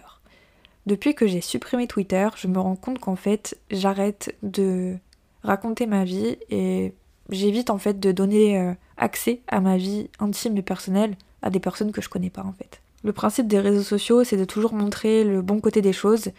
Depuis 0.85 1.13
que 1.13 1.27
j'ai 1.27 1.41
supprimé 1.41 1.87
Twitter, 1.87 2.27
je 2.35 2.47
me 2.47 2.59
rends 2.59 2.75
compte 2.75 2.99
qu'en 2.99 3.15
fait, 3.15 3.57
j'arrête 3.69 4.35
de 4.43 4.97
raconter 5.43 5.85
ma 5.85 6.03
vie 6.03 6.37
et 6.49 6.93
j'évite 7.29 7.69
en 7.69 7.77
fait 7.77 7.99
de 7.99 8.11
donner 8.11 8.59
euh, 8.59 8.73
accès 8.97 9.41
à 9.47 9.61
ma 9.61 9.77
vie 9.77 10.09
intime 10.19 10.57
et 10.57 10.61
personnelle 10.61 11.15
à 11.41 11.49
des 11.49 11.59
personnes 11.59 11.91
que 11.91 12.01
je 12.01 12.09
connais 12.09 12.29
pas 12.29 12.43
en 12.43 12.53
fait. 12.53 12.81
Le 13.03 13.11
principe 13.11 13.47
des 13.47 13.59
réseaux 13.59 13.83
sociaux, 13.83 14.23
c'est 14.23 14.37
de 14.37 14.45
toujours 14.45 14.73
montrer 14.73 15.23
le 15.23 15.41
bon 15.41 15.59
côté 15.59 15.81
des 15.81 15.93
choses 15.93 16.29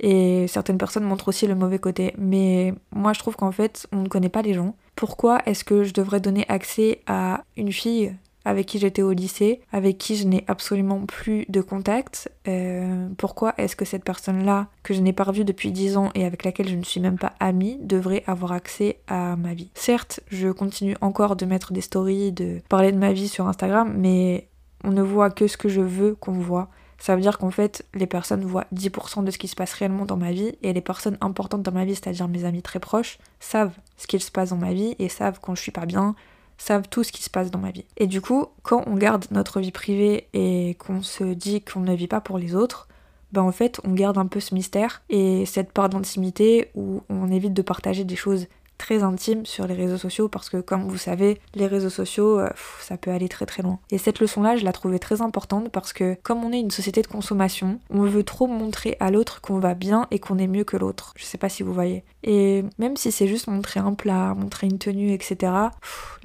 et 0.00 0.46
certaines 0.48 0.78
personnes 0.78 1.04
montrent 1.04 1.28
aussi 1.28 1.46
le 1.46 1.54
mauvais 1.54 1.78
côté. 1.78 2.14
Mais 2.18 2.74
moi, 2.92 3.12
je 3.12 3.18
trouve 3.18 3.36
qu'en 3.36 3.52
fait, 3.52 3.86
on 3.92 4.02
ne 4.02 4.08
connaît 4.08 4.28
pas 4.28 4.42
les 4.42 4.54
gens. 4.54 4.74
Pourquoi 4.96 5.40
est-ce 5.46 5.64
que 5.64 5.84
je 5.84 5.92
devrais 5.92 6.20
donner 6.20 6.44
accès 6.48 7.02
à 7.06 7.44
une 7.56 7.72
fille 7.72 8.14
avec 8.48 8.64
qui 8.64 8.78
j'étais 8.78 9.02
au 9.02 9.12
lycée, 9.12 9.60
avec 9.72 9.98
qui 9.98 10.16
je 10.16 10.26
n'ai 10.26 10.42
absolument 10.48 11.04
plus 11.04 11.44
de 11.50 11.60
contact. 11.60 12.32
Euh, 12.48 13.06
pourquoi 13.18 13.52
est-ce 13.58 13.76
que 13.76 13.84
cette 13.84 14.04
personne-là, 14.04 14.68
que 14.82 14.94
je 14.94 15.00
n'ai 15.00 15.12
pas 15.12 15.24
revue 15.24 15.44
depuis 15.44 15.70
10 15.70 15.98
ans 15.98 16.10
et 16.14 16.24
avec 16.24 16.44
laquelle 16.44 16.66
je 16.66 16.74
ne 16.74 16.82
suis 16.82 16.98
même 16.98 17.18
pas 17.18 17.34
amie, 17.40 17.76
devrait 17.82 18.24
avoir 18.26 18.52
accès 18.52 19.00
à 19.06 19.36
ma 19.36 19.52
vie? 19.52 19.68
Certes, 19.74 20.20
je 20.28 20.48
continue 20.48 20.96
encore 21.02 21.36
de 21.36 21.44
mettre 21.44 21.74
des 21.74 21.82
stories, 21.82 22.32
de 22.32 22.62
parler 22.70 22.90
de 22.90 22.96
ma 22.96 23.12
vie 23.12 23.28
sur 23.28 23.46
Instagram, 23.46 23.92
mais 23.94 24.48
on 24.82 24.92
ne 24.92 25.02
voit 25.02 25.28
que 25.28 25.46
ce 25.46 25.58
que 25.58 25.68
je 25.68 25.82
veux 25.82 26.14
qu'on 26.14 26.32
voit. 26.32 26.70
Ça 26.96 27.16
veut 27.16 27.20
dire 27.20 27.36
qu'en 27.36 27.50
fait, 27.50 27.84
les 27.92 28.06
personnes 28.06 28.46
voient 28.46 28.66
10% 28.74 29.24
de 29.24 29.30
ce 29.30 29.36
qui 29.36 29.48
se 29.48 29.56
passe 29.56 29.74
réellement 29.74 30.06
dans 30.06 30.16
ma 30.16 30.32
vie 30.32 30.56
et 30.62 30.72
les 30.72 30.80
personnes 30.80 31.18
importantes 31.20 31.62
dans 31.62 31.72
ma 31.72 31.84
vie, 31.84 31.94
c'est-à-dire 31.94 32.28
mes 32.28 32.46
amis 32.46 32.62
très 32.62 32.80
proches, 32.80 33.18
savent 33.40 33.76
ce 33.98 34.06
qu'il 34.06 34.22
se 34.22 34.30
passe 34.30 34.50
dans 34.50 34.56
ma 34.56 34.72
vie 34.72 34.96
et 34.98 35.10
savent 35.10 35.38
quand 35.38 35.54
je 35.54 35.60
suis 35.60 35.70
pas 35.70 35.84
bien, 35.84 36.14
savent 36.58 36.88
tout 36.88 37.04
ce 37.04 37.12
qui 37.12 37.22
se 37.22 37.30
passe 37.30 37.50
dans 37.50 37.58
ma 37.58 37.70
vie. 37.70 37.84
Et 37.96 38.06
du 38.06 38.20
coup, 38.20 38.46
quand 38.62 38.84
on 38.86 38.94
garde 38.94 39.26
notre 39.30 39.60
vie 39.60 39.72
privée 39.72 40.28
et 40.34 40.76
qu'on 40.78 41.02
se 41.02 41.24
dit 41.24 41.62
qu'on 41.62 41.80
ne 41.80 41.94
vit 41.94 42.08
pas 42.08 42.20
pour 42.20 42.38
les 42.38 42.54
autres, 42.54 42.88
ben 43.32 43.42
en 43.42 43.52
fait, 43.52 43.80
on 43.84 43.92
garde 43.92 44.18
un 44.18 44.26
peu 44.26 44.40
ce 44.40 44.54
mystère 44.54 45.02
et 45.10 45.44
cette 45.46 45.72
part 45.72 45.88
d'intimité 45.88 46.70
où 46.74 47.02
on 47.08 47.30
évite 47.30 47.52
de 47.52 47.62
partager 47.62 48.04
des 48.04 48.16
choses 48.16 48.46
très 48.78 49.02
intime 49.02 49.44
sur 49.44 49.66
les 49.66 49.74
réseaux 49.74 49.98
sociaux 49.98 50.28
parce 50.28 50.48
que 50.48 50.58
comme 50.58 50.88
vous 50.88 50.96
savez, 50.96 51.40
les 51.54 51.66
réseaux 51.66 51.90
sociaux, 51.90 52.38
euh, 52.38 52.48
ça 52.80 52.96
peut 52.96 53.10
aller 53.10 53.28
très 53.28 53.44
très 53.44 53.62
loin. 53.62 53.78
Et 53.90 53.98
cette 53.98 54.20
leçon-là, 54.20 54.56
je 54.56 54.64
la 54.64 54.72
trouvais 54.72 54.98
très 54.98 55.20
importante 55.20 55.70
parce 55.70 55.92
que 55.92 56.16
comme 56.22 56.44
on 56.44 56.52
est 56.52 56.60
une 56.60 56.70
société 56.70 57.02
de 57.02 57.06
consommation, 57.06 57.80
on 57.90 58.02
veut 58.02 58.22
trop 58.22 58.46
montrer 58.46 58.96
à 59.00 59.10
l'autre 59.10 59.40
qu'on 59.40 59.58
va 59.58 59.74
bien 59.74 60.06
et 60.10 60.18
qu'on 60.18 60.38
est 60.38 60.46
mieux 60.46 60.64
que 60.64 60.76
l'autre. 60.76 61.12
Je 61.16 61.24
sais 61.24 61.38
pas 61.38 61.48
si 61.48 61.62
vous 61.62 61.74
voyez. 61.74 62.04
Et 62.24 62.64
même 62.78 62.96
si 62.96 63.12
c'est 63.12 63.28
juste 63.28 63.48
montrer 63.48 63.80
un 63.80 63.94
plat, 63.94 64.34
montrer 64.34 64.66
une 64.66 64.78
tenue, 64.78 65.12
etc., 65.12 65.52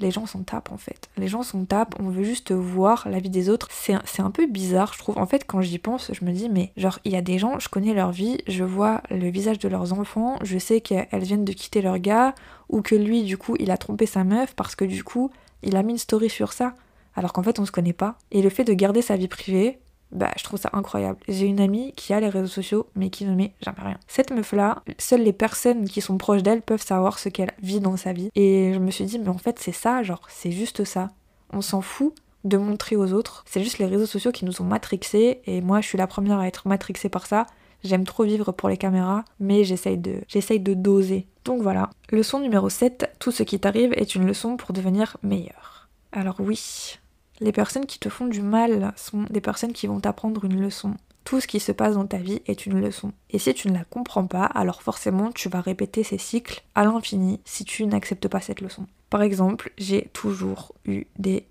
les 0.00 0.10
gens 0.10 0.26
s'en 0.26 0.42
tapent 0.42 0.72
en 0.72 0.78
fait. 0.78 1.08
Les 1.16 1.28
gens 1.28 1.42
s'en 1.42 1.64
tapent, 1.64 1.94
on 2.00 2.08
veut 2.08 2.24
juste 2.24 2.52
voir 2.52 3.08
la 3.08 3.18
vie 3.18 3.30
des 3.30 3.48
autres. 3.48 3.68
C'est 3.70 4.22
un 4.22 4.30
peu 4.30 4.46
bizarre, 4.46 4.92
je 4.92 4.98
trouve. 4.98 5.18
En 5.18 5.26
fait, 5.26 5.44
quand 5.46 5.60
j'y 5.60 5.78
pense, 5.78 6.10
je 6.12 6.24
me 6.24 6.32
dis, 6.32 6.48
mais 6.48 6.72
genre, 6.76 6.98
il 7.04 7.12
y 7.12 7.16
a 7.16 7.22
des 7.22 7.38
gens, 7.38 7.58
je 7.58 7.68
connais 7.68 7.94
leur 7.94 8.12
vie, 8.12 8.38
je 8.46 8.64
vois 8.64 9.02
le 9.10 9.28
visage 9.28 9.58
de 9.58 9.68
leurs 9.68 9.92
enfants, 9.92 10.36
je 10.42 10.58
sais 10.58 10.80
qu'elles 10.80 11.22
viennent 11.22 11.44
de 11.44 11.52
quitter 11.52 11.82
leur 11.82 11.98
gars, 11.98 12.34
ou 12.68 12.82
que 12.82 12.94
lui, 12.94 13.24
du 13.24 13.38
coup, 13.38 13.56
il 13.58 13.70
a 13.70 13.76
trompé 13.76 14.06
sa 14.06 14.24
meuf 14.24 14.54
parce 14.54 14.74
que 14.76 14.84
du 14.84 15.04
coup, 15.04 15.30
il 15.62 15.76
a 15.76 15.82
mis 15.82 15.92
une 15.92 15.98
story 15.98 16.30
sur 16.30 16.52
ça, 16.52 16.74
alors 17.14 17.32
qu'en 17.32 17.42
fait, 17.42 17.58
on 17.58 17.66
se 17.66 17.72
connaît 17.72 17.92
pas. 17.92 18.16
Et 18.30 18.42
le 18.42 18.50
fait 18.50 18.64
de 18.64 18.72
garder 18.72 19.02
sa 19.02 19.16
vie 19.16 19.28
privée, 19.28 19.78
bah 20.14 20.30
je 20.36 20.44
trouve 20.44 20.60
ça 20.60 20.70
incroyable. 20.72 21.18
J'ai 21.28 21.46
une 21.46 21.60
amie 21.60 21.92
qui 21.96 22.14
a 22.14 22.20
les 22.20 22.28
réseaux 22.28 22.46
sociaux 22.46 22.86
mais 22.94 23.10
qui 23.10 23.24
ne 23.24 23.34
met 23.34 23.52
jamais 23.60 23.80
rien. 23.80 23.98
Cette 24.06 24.30
meuf 24.30 24.52
là, 24.52 24.82
seules 24.98 25.22
les 25.22 25.32
personnes 25.32 25.88
qui 25.88 26.00
sont 26.00 26.16
proches 26.18 26.42
d'elle 26.42 26.62
peuvent 26.62 26.84
savoir 26.84 27.18
ce 27.18 27.28
qu'elle 27.28 27.52
vit 27.60 27.80
dans 27.80 27.96
sa 27.96 28.12
vie. 28.12 28.30
Et 28.36 28.72
je 28.72 28.78
me 28.78 28.90
suis 28.90 29.04
dit 29.04 29.18
mais 29.18 29.28
en 29.28 29.38
fait 29.38 29.58
c'est 29.58 29.72
ça, 29.72 30.02
genre 30.02 30.22
c'est 30.28 30.52
juste 30.52 30.84
ça. 30.84 31.10
On 31.52 31.60
s'en 31.60 31.80
fout 31.80 32.14
de 32.44 32.56
montrer 32.56 32.96
aux 32.96 33.12
autres. 33.12 33.44
C'est 33.46 33.64
juste 33.64 33.78
les 33.78 33.86
réseaux 33.86 34.06
sociaux 34.06 34.30
qui 34.30 34.44
nous 34.44 34.62
ont 34.62 34.64
matrixés 34.64 35.40
et 35.46 35.60
moi 35.60 35.80
je 35.80 35.88
suis 35.88 35.98
la 35.98 36.06
première 36.06 36.38
à 36.38 36.46
être 36.46 36.68
matrixée 36.68 37.08
par 37.08 37.26
ça. 37.26 37.46
J'aime 37.84 38.04
trop 38.04 38.24
vivre 38.24 38.50
pour 38.50 38.68
les 38.68 38.78
caméras, 38.78 39.24
mais 39.38 39.62
j'essaye 39.62 39.98
de, 39.98 40.22
de 40.32 40.74
doser. 40.74 41.26
Donc 41.44 41.62
voilà. 41.62 41.90
Leçon 42.10 42.40
numéro 42.40 42.70
7, 42.70 43.16
tout 43.18 43.30
ce 43.30 43.42
qui 43.42 43.60
t'arrive 43.60 43.92
est 43.92 44.14
une 44.14 44.26
leçon 44.26 44.56
pour 44.56 44.72
devenir 44.72 45.18
meilleur. 45.22 45.88
Alors 46.10 46.36
oui, 46.38 46.98
les 47.40 47.52
personnes 47.52 47.86
qui 47.86 47.98
te 47.98 48.08
font 48.08 48.26
du 48.26 48.40
mal 48.40 48.92
sont 48.96 49.24
des 49.28 49.42
personnes 49.42 49.72
qui 49.72 49.86
vont 49.86 50.00
t'apprendre 50.00 50.44
une 50.44 50.60
leçon. 50.60 50.94
Tout 51.24 51.40
ce 51.40 51.46
qui 51.46 51.60
se 51.60 51.72
passe 51.72 51.94
dans 51.94 52.06
ta 52.06 52.18
vie 52.18 52.40
est 52.46 52.66
une 52.66 52.80
leçon. 52.80 53.12
Et 53.30 53.38
si 53.38 53.52
tu 53.54 53.68
ne 53.68 53.74
la 53.74 53.84
comprends 53.84 54.26
pas, 54.26 54.44
alors 54.44 54.82
forcément 54.82 55.32
tu 55.32 55.48
vas 55.48 55.60
répéter 55.60 56.04
ces 56.04 56.18
cycles 56.18 56.62
à 56.74 56.84
l'infini 56.84 57.40
si 57.44 57.64
tu 57.64 57.86
n'acceptes 57.86 58.28
pas 58.28 58.40
cette 58.40 58.60
leçon. 58.60 58.86
Par 59.10 59.22
exemple, 59.22 59.72
j'ai 59.76 60.10
toujours 60.12 60.74
eu 60.84 61.06
des 61.18 61.46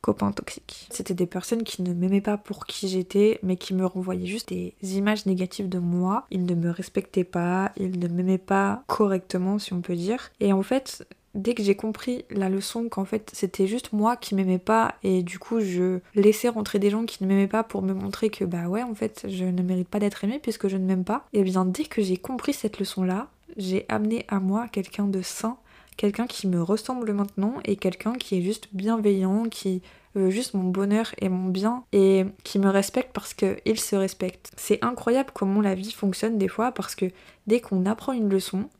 copains 0.00 0.32
toxiques. 0.32 0.86
C'était 0.90 1.14
des 1.14 1.26
personnes 1.26 1.62
qui 1.62 1.82
ne 1.82 1.92
m'aimaient 1.92 2.20
pas 2.20 2.36
pour 2.36 2.66
qui 2.66 2.88
j'étais, 2.88 3.38
mais 3.42 3.56
qui 3.56 3.74
me 3.74 3.86
renvoyaient 3.86 4.26
juste 4.26 4.50
des 4.50 4.74
images 4.82 5.26
négatives 5.26 5.68
de 5.68 5.78
moi. 5.78 6.26
Ils 6.30 6.46
ne 6.46 6.54
me 6.54 6.70
respectaient 6.70 7.24
pas, 7.24 7.72
ils 7.76 7.98
ne 7.98 8.08
m'aimaient 8.08 8.38
pas 8.38 8.82
correctement, 8.86 9.58
si 9.58 9.72
on 9.72 9.80
peut 9.80 9.96
dire. 9.96 10.30
Et 10.40 10.52
en 10.52 10.62
fait, 10.62 11.06
dès 11.34 11.54
que 11.54 11.62
j'ai 11.62 11.74
compris 11.74 12.24
la 12.30 12.48
leçon 12.48 12.88
qu'en 12.88 13.04
fait 13.04 13.30
c'était 13.32 13.66
juste 13.66 13.92
moi 13.92 14.16
qui 14.16 14.34
m'aimais 14.34 14.58
pas 14.58 14.94
et 15.02 15.22
du 15.22 15.38
coup 15.38 15.60
je 15.60 16.00
laissais 16.14 16.48
rentrer 16.48 16.78
des 16.78 16.90
gens 16.90 17.04
qui 17.04 17.22
ne 17.22 17.28
m'aimaient 17.28 17.46
pas 17.46 17.62
pour 17.62 17.82
me 17.82 17.92
montrer 17.92 18.30
que 18.30 18.44
bah 18.44 18.66
ouais 18.68 18.82
en 18.82 18.94
fait 18.94 19.26
je 19.28 19.44
ne 19.44 19.62
mérite 19.62 19.88
pas 19.88 19.98
d'être 19.98 20.24
aimée 20.24 20.40
puisque 20.42 20.68
je 20.68 20.76
ne 20.76 20.84
m'aime 20.84 21.04
pas, 21.04 21.26
et 21.32 21.42
bien 21.42 21.64
dès 21.64 21.84
que 21.84 22.02
j'ai 22.02 22.16
compris 22.16 22.52
cette 22.52 22.78
leçon 22.78 23.02
là, 23.02 23.28
j'ai 23.56 23.86
amené 23.88 24.24
à 24.28 24.40
moi 24.40 24.68
quelqu'un 24.68 25.06
de 25.06 25.22
sain, 25.22 25.56
quelqu'un 25.98 26.26
qui 26.26 26.46
me 26.46 26.62
ressemble 26.62 27.12
maintenant 27.12 27.54
et 27.66 27.76
quelqu'un 27.76 28.14
qui 28.14 28.38
est 28.38 28.42
juste 28.42 28.68
bienveillant, 28.72 29.44
qui 29.50 29.82
veut 30.14 30.30
juste 30.30 30.54
mon 30.54 30.64
bonheur 30.64 31.12
et 31.18 31.28
mon 31.28 31.50
bien 31.50 31.84
et 31.92 32.24
qui 32.44 32.58
me 32.58 32.70
respecte 32.70 33.12
parce 33.12 33.34
qu'il 33.34 33.78
se 33.78 33.96
respecte. 33.96 34.50
C'est 34.56 34.82
incroyable 34.82 35.30
comment 35.34 35.60
la 35.60 35.74
vie 35.74 35.92
fonctionne 35.92 36.38
des 36.38 36.48
fois 36.48 36.72
parce 36.72 36.94
que 36.94 37.06
dès 37.46 37.60
qu'on 37.60 37.84
apprend 37.84 38.12
une 38.12 38.30
leçon, 38.30 38.70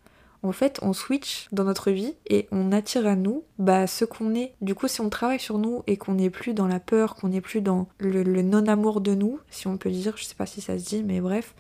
en 0.45 0.53
fait, 0.53 0.79
on 0.83 0.93
switch 0.93 1.49
dans 1.51 1.65
notre 1.65 1.91
vie 1.91 2.15
et 2.29 2.47
on 2.53 2.71
attire 2.71 3.07
à 3.07 3.17
nous 3.17 3.43
bah, 3.59 3.89
ce 3.89 4.05
qu'on 4.05 4.35
est. 4.37 4.55
Du 4.61 4.77
coup, 4.77 4.87
si 4.87 5.01
on 5.01 5.11
travaille 5.11 5.41
sur 5.41 5.59
nous 5.59 5.83
et 5.89 5.97
qu'on 5.97 6.15
n'est 6.15 6.31
plus 6.31 6.55
dans 6.55 6.69
la 6.69 6.79
peur, 6.79 7.17
qu'on 7.17 7.29
n'est 7.29 7.41
plus 7.41 7.61
dans 7.61 7.89
le, 7.99 8.23
non-amour 8.43 9.01
de 9.01 9.15
nous, 9.15 9.41
si 9.51 9.67
on 9.67 9.77
peut 9.77 9.91
dire, 9.91 10.17
je 10.17 10.25
sais 10.25 10.37
pas 10.37 10.47
si 10.47 10.61
ça 10.61 10.79
se 10.79 10.85
dit, 10.85 11.03
mais 11.03 11.21
bref, 11.21 11.57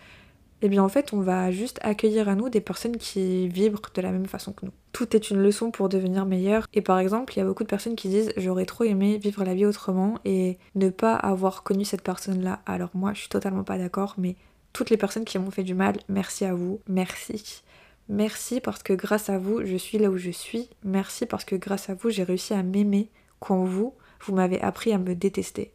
eh 0.62 0.68
bien 0.68 0.82
en 0.82 0.88
fait, 0.88 1.12
on 1.12 1.20
va 1.20 1.50
juste 1.50 1.78
accueillir 1.82 2.28
à 2.28 2.34
nous 2.34 2.48
des 2.48 2.60
personnes 2.60 2.96
qui 2.96 3.48
vibrent 3.48 3.90
de 3.94 4.02
la 4.02 4.10
même 4.10 4.26
façon 4.26 4.52
que 4.52 4.66
nous. 4.66 4.72
Tout 4.92 5.14
est 5.14 5.30
une 5.30 5.38
leçon 5.38 5.70
pour 5.70 5.88
devenir 5.88 6.26
meilleur. 6.26 6.66
Et 6.74 6.82
par 6.82 6.98
exemple, 6.98 7.34
il 7.34 7.38
y 7.38 7.42
a 7.42 7.44
beaucoup 7.44 7.62
de 7.62 7.68
personnes 7.68 7.94
qui 7.94 8.08
disent 8.08 8.32
j'aurais 8.36 8.66
trop 8.66 8.84
aimé 8.84 9.18
vivre 9.18 9.44
la 9.44 9.54
vie 9.54 9.66
autrement 9.66 10.18
et 10.24 10.58
ne 10.74 10.88
pas 10.88 11.14
avoir 11.14 11.62
connu 11.62 11.84
cette 11.84 12.02
personne-là. 12.02 12.60
Alors 12.66 12.90
moi, 12.94 13.12
je 13.14 13.20
suis 13.20 13.28
totalement 13.28 13.64
pas 13.64 13.78
d'accord, 13.78 14.14
mais 14.18 14.34
toutes 14.72 14.90
les 14.90 14.96
personnes 14.96 15.24
qui 15.24 15.38
m'ont 15.38 15.50
fait 15.50 15.64
du 15.64 15.74
mal, 15.74 15.96
merci 16.08 16.44
à 16.44 16.54
vous, 16.54 16.80
merci. 16.88 17.62
Merci 18.08 18.60
parce 18.60 18.82
que 18.82 18.94
grâce 18.94 19.28
à 19.28 19.38
vous, 19.38 19.64
je 19.64 19.76
suis 19.76 19.98
là 19.98 20.10
où 20.10 20.16
je 20.16 20.30
suis. 20.30 20.70
Merci 20.82 21.26
parce 21.26 21.44
que 21.44 21.56
grâce 21.56 21.90
à 21.90 21.94
vous, 21.94 22.10
j'ai 22.10 22.24
réussi 22.24 22.54
à 22.54 22.62
m'aimer 22.62 23.10
quand 23.38 23.64
vous, 23.64 23.94
vous 24.22 24.34
m'avez 24.34 24.60
appris 24.60 24.92
à 24.92 24.98
me 24.98 25.14
détester. 25.14 25.72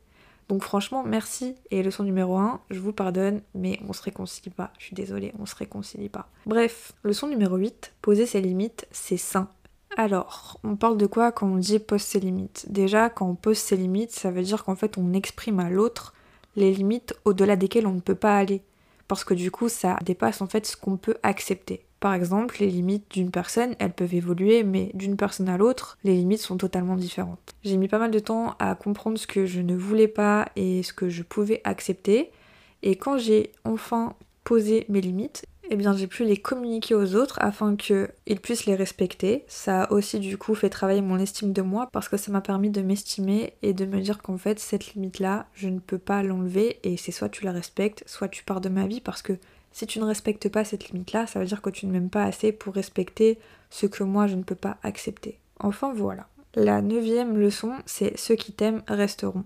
Donc 0.49 0.63
franchement, 0.63 1.03
merci. 1.03 1.55
Et 1.71 1.83
leçon 1.83 2.03
numéro 2.03 2.37
1, 2.37 2.61
je 2.69 2.79
vous 2.79 2.93
pardonne, 2.93 3.41
mais 3.55 3.79
on 3.87 3.93
se 3.93 4.01
réconcilie 4.01 4.51
pas. 4.51 4.71
Je 4.77 4.85
suis 4.85 4.95
désolée, 4.95 5.33
on 5.39 5.45
se 5.45 5.55
réconcilie 5.55 6.09
pas. 6.09 6.27
Bref, 6.45 6.93
leçon 7.03 7.27
numéro 7.27 7.55
8, 7.55 7.93
poser 8.01 8.25
ses 8.25 8.41
limites, 8.41 8.87
c'est 8.91 9.17
sain. 9.17 9.49
Alors, 9.95 10.59
on 10.63 10.75
parle 10.75 10.97
de 10.97 11.05
quoi 11.05 11.31
quand 11.31 11.47
on 11.47 11.57
dit 11.57 11.79
pose 11.79 12.01
ses 12.01 12.19
limites? 12.19 12.65
Déjà, 12.69 13.09
quand 13.09 13.27
on 13.27 13.35
pose 13.35 13.57
ses 13.57 13.77
limites, 13.77 14.11
ça 14.11 14.31
veut 14.31 14.41
dire 14.41 14.63
qu'en 14.63 14.75
fait 14.75 14.97
on 14.97 15.13
exprime 15.13 15.59
à 15.59 15.69
l'autre 15.69 16.13
les 16.55 16.71
limites 16.71 17.15
au-delà 17.25 17.55
desquelles 17.55 17.87
on 17.87 17.93
ne 17.93 17.99
peut 17.99 18.15
pas 18.15 18.37
aller. 18.37 18.61
Parce 19.07 19.23
que 19.23 19.33
du 19.33 19.51
coup, 19.51 19.69
ça 19.69 19.97
dépasse 20.03 20.41
en 20.41 20.47
fait 20.47 20.65
ce 20.65 20.77
qu'on 20.77 20.97
peut 20.97 21.17
accepter. 21.23 21.85
Par 22.03 22.13
exemple, 22.13 22.57
les 22.59 22.67
limites 22.67 23.09
d'une 23.11 23.31
personne, 23.31 23.77
elles 23.79 23.93
peuvent 23.93 24.13
évoluer, 24.13 24.65
mais 24.65 24.91
d'une 24.93 25.15
personne 25.15 25.47
à 25.47 25.57
l'autre, 25.57 25.97
les 26.03 26.13
limites 26.13 26.41
sont 26.41 26.57
totalement 26.57 26.97
différentes. 26.97 27.55
J'ai 27.63 27.77
mis 27.77 27.87
pas 27.87 27.97
mal 27.97 28.11
de 28.11 28.19
temps 28.19 28.57
à 28.59 28.75
comprendre 28.75 29.17
ce 29.17 29.25
que 29.25 29.45
je 29.45 29.61
ne 29.61 29.73
voulais 29.73 30.09
pas 30.09 30.49
et 30.57 30.83
ce 30.83 30.91
que 30.91 31.07
je 31.07 31.23
pouvais 31.23 31.61
accepter. 31.63 32.33
Et 32.81 32.97
quand 32.97 33.17
j'ai 33.17 33.53
enfin 33.63 34.15
posé 34.43 34.85
mes 34.89 34.99
limites, 34.99 35.45
eh 35.69 35.77
bien 35.77 35.95
j'ai 35.95 36.07
pu 36.07 36.25
les 36.25 36.35
communiquer 36.35 36.93
aux 36.93 37.15
autres 37.15 37.37
afin 37.39 37.77
qu'ils 37.77 38.09
puissent 38.41 38.65
les 38.65 38.75
respecter. 38.75 39.45
Ça 39.47 39.83
a 39.83 39.91
aussi 39.93 40.19
du 40.19 40.37
coup 40.37 40.55
fait 40.55 40.69
travailler 40.69 41.01
mon 41.01 41.19
estime 41.19 41.53
de 41.53 41.61
moi 41.61 41.87
parce 41.93 42.09
que 42.09 42.17
ça 42.17 42.33
m'a 42.33 42.41
permis 42.41 42.69
de 42.69 42.81
m'estimer 42.81 43.53
et 43.61 43.71
de 43.71 43.85
me 43.85 44.01
dire 44.01 44.21
qu'en 44.21 44.37
fait 44.37 44.59
cette 44.59 44.93
limite 44.93 45.19
là, 45.19 45.45
je 45.53 45.69
ne 45.69 45.79
peux 45.79 45.99
pas 45.99 46.21
l'enlever 46.21 46.79
et 46.83 46.97
c'est 46.97 47.13
soit 47.13 47.29
tu 47.29 47.45
la 47.45 47.53
respectes, 47.53 48.03
soit 48.07 48.27
tu 48.27 48.43
pars 48.43 48.59
de 48.59 48.67
ma 48.67 48.87
vie 48.87 48.99
parce 48.99 49.21
que 49.21 49.37
si 49.73 49.87
tu 49.87 49.99
ne 49.99 50.05
respectes 50.05 50.49
pas 50.49 50.63
cette 50.63 50.89
limite-là, 50.89 51.27
ça 51.27 51.39
veut 51.39 51.45
dire 51.45 51.61
que 51.61 51.69
tu 51.69 51.87
ne 51.87 51.91
m'aimes 51.91 52.09
pas 52.09 52.23
assez 52.23 52.51
pour 52.51 52.75
respecter 52.75 53.39
ce 53.69 53.87
que 53.87 54.03
moi 54.03 54.27
je 54.27 54.35
ne 54.35 54.43
peux 54.43 54.55
pas 54.55 54.77
accepter. 54.83 55.39
Enfin 55.59 55.91
voilà. 55.93 56.27
La 56.55 56.81
neuvième 56.81 57.37
leçon, 57.37 57.73
c'est 57.87 58.17
ceux 58.17 58.35
qui 58.35 58.53
t'aiment 58.53 58.83
resteront. 58.87 59.43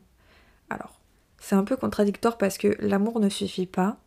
Alors, 0.70 1.00
c'est 1.40 1.56
un 1.56 1.64
peu 1.64 1.78
contradictoire 1.78 2.38
parce 2.38 2.58
que 2.58 2.76
l'amour 2.80 3.22
ne 3.22 3.30
suffit 3.30 3.66
pas, 3.66 3.98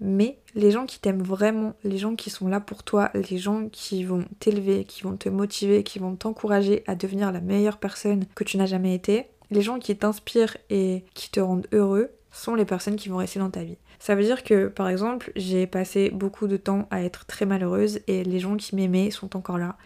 mais 0.00 0.38
les 0.54 0.72
gens 0.72 0.86
qui 0.86 0.98
t'aiment 0.98 1.22
vraiment, 1.22 1.74
les 1.84 1.98
gens 1.98 2.16
qui 2.16 2.30
sont 2.30 2.48
là 2.48 2.58
pour 2.58 2.82
toi, 2.82 3.10
les 3.14 3.38
gens 3.38 3.68
qui 3.68 4.02
vont 4.02 4.24
t'élever, 4.40 4.84
qui 4.84 5.02
vont 5.02 5.16
te 5.16 5.28
motiver, 5.28 5.84
qui 5.84 6.00
vont 6.00 6.16
t'encourager 6.16 6.82
à 6.88 6.96
devenir 6.96 7.30
la 7.30 7.40
meilleure 7.40 7.78
personne 7.78 8.24
que 8.34 8.42
tu 8.42 8.56
n'as 8.56 8.66
jamais 8.66 8.94
été, 8.94 9.26
les 9.50 9.62
gens 9.62 9.78
qui 9.78 9.96
t'inspirent 9.96 10.56
et 10.70 11.04
qui 11.14 11.30
te 11.30 11.38
rendent 11.38 11.68
heureux, 11.72 12.10
sont 12.32 12.54
les 12.54 12.64
personnes 12.64 12.96
qui 12.96 13.08
vont 13.08 13.18
rester 13.18 13.38
dans 13.38 13.50
ta 13.50 13.62
vie. 13.62 13.76
Ça 14.00 14.14
veut 14.14 14.24
dire 14.24 14.42
que, 14.42 14.66
par 14.66 14.88
exemple, 14.88 15.30
j'ai 15.36 15.66
passé 15.66 16.10
beaucoup 16.10 16.46
de 16.46 16.56
temps 16.56 16.88
à 16.90 17.02
être 17.04 17.26
très 17.26 17.44
malheureuse 17.44 18.00
et 18.06 18.24
les 18.24 18.40
gens 18.40 18.56
qui 18.56 18.74
m'aimaient 18.74 19.10
sont 19.10 19.36
encore 19.36 19.58
là. 19.58 19.76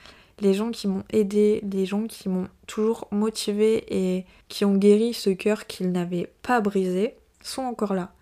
Les 0.41 0.55
gens 0.55 0.71
qui 0.71 0.87
m'ont 0.87 1.03
aidé, 1.11 1.61
les 1.71 1.85
gens 1.85 2.07
qui 2.07 2.29
m'ont 2.29 2.49
toujours 2.69 3.09
motivée 3.11 3.85
et 3.89 4.25
qui 4.49 4.65
ont 4.65 4.77
guéri 4.77 5.15
ce 5.15 5.31
cœur 5.31 5.67
qu'ils 5.67 5.91
n'avaient 5.91 6.33
pas 6.43 6.61
brisé 6.61 7.17
sont 7.43 7.63
encore 7.63 7.95
là. 7.95 8.13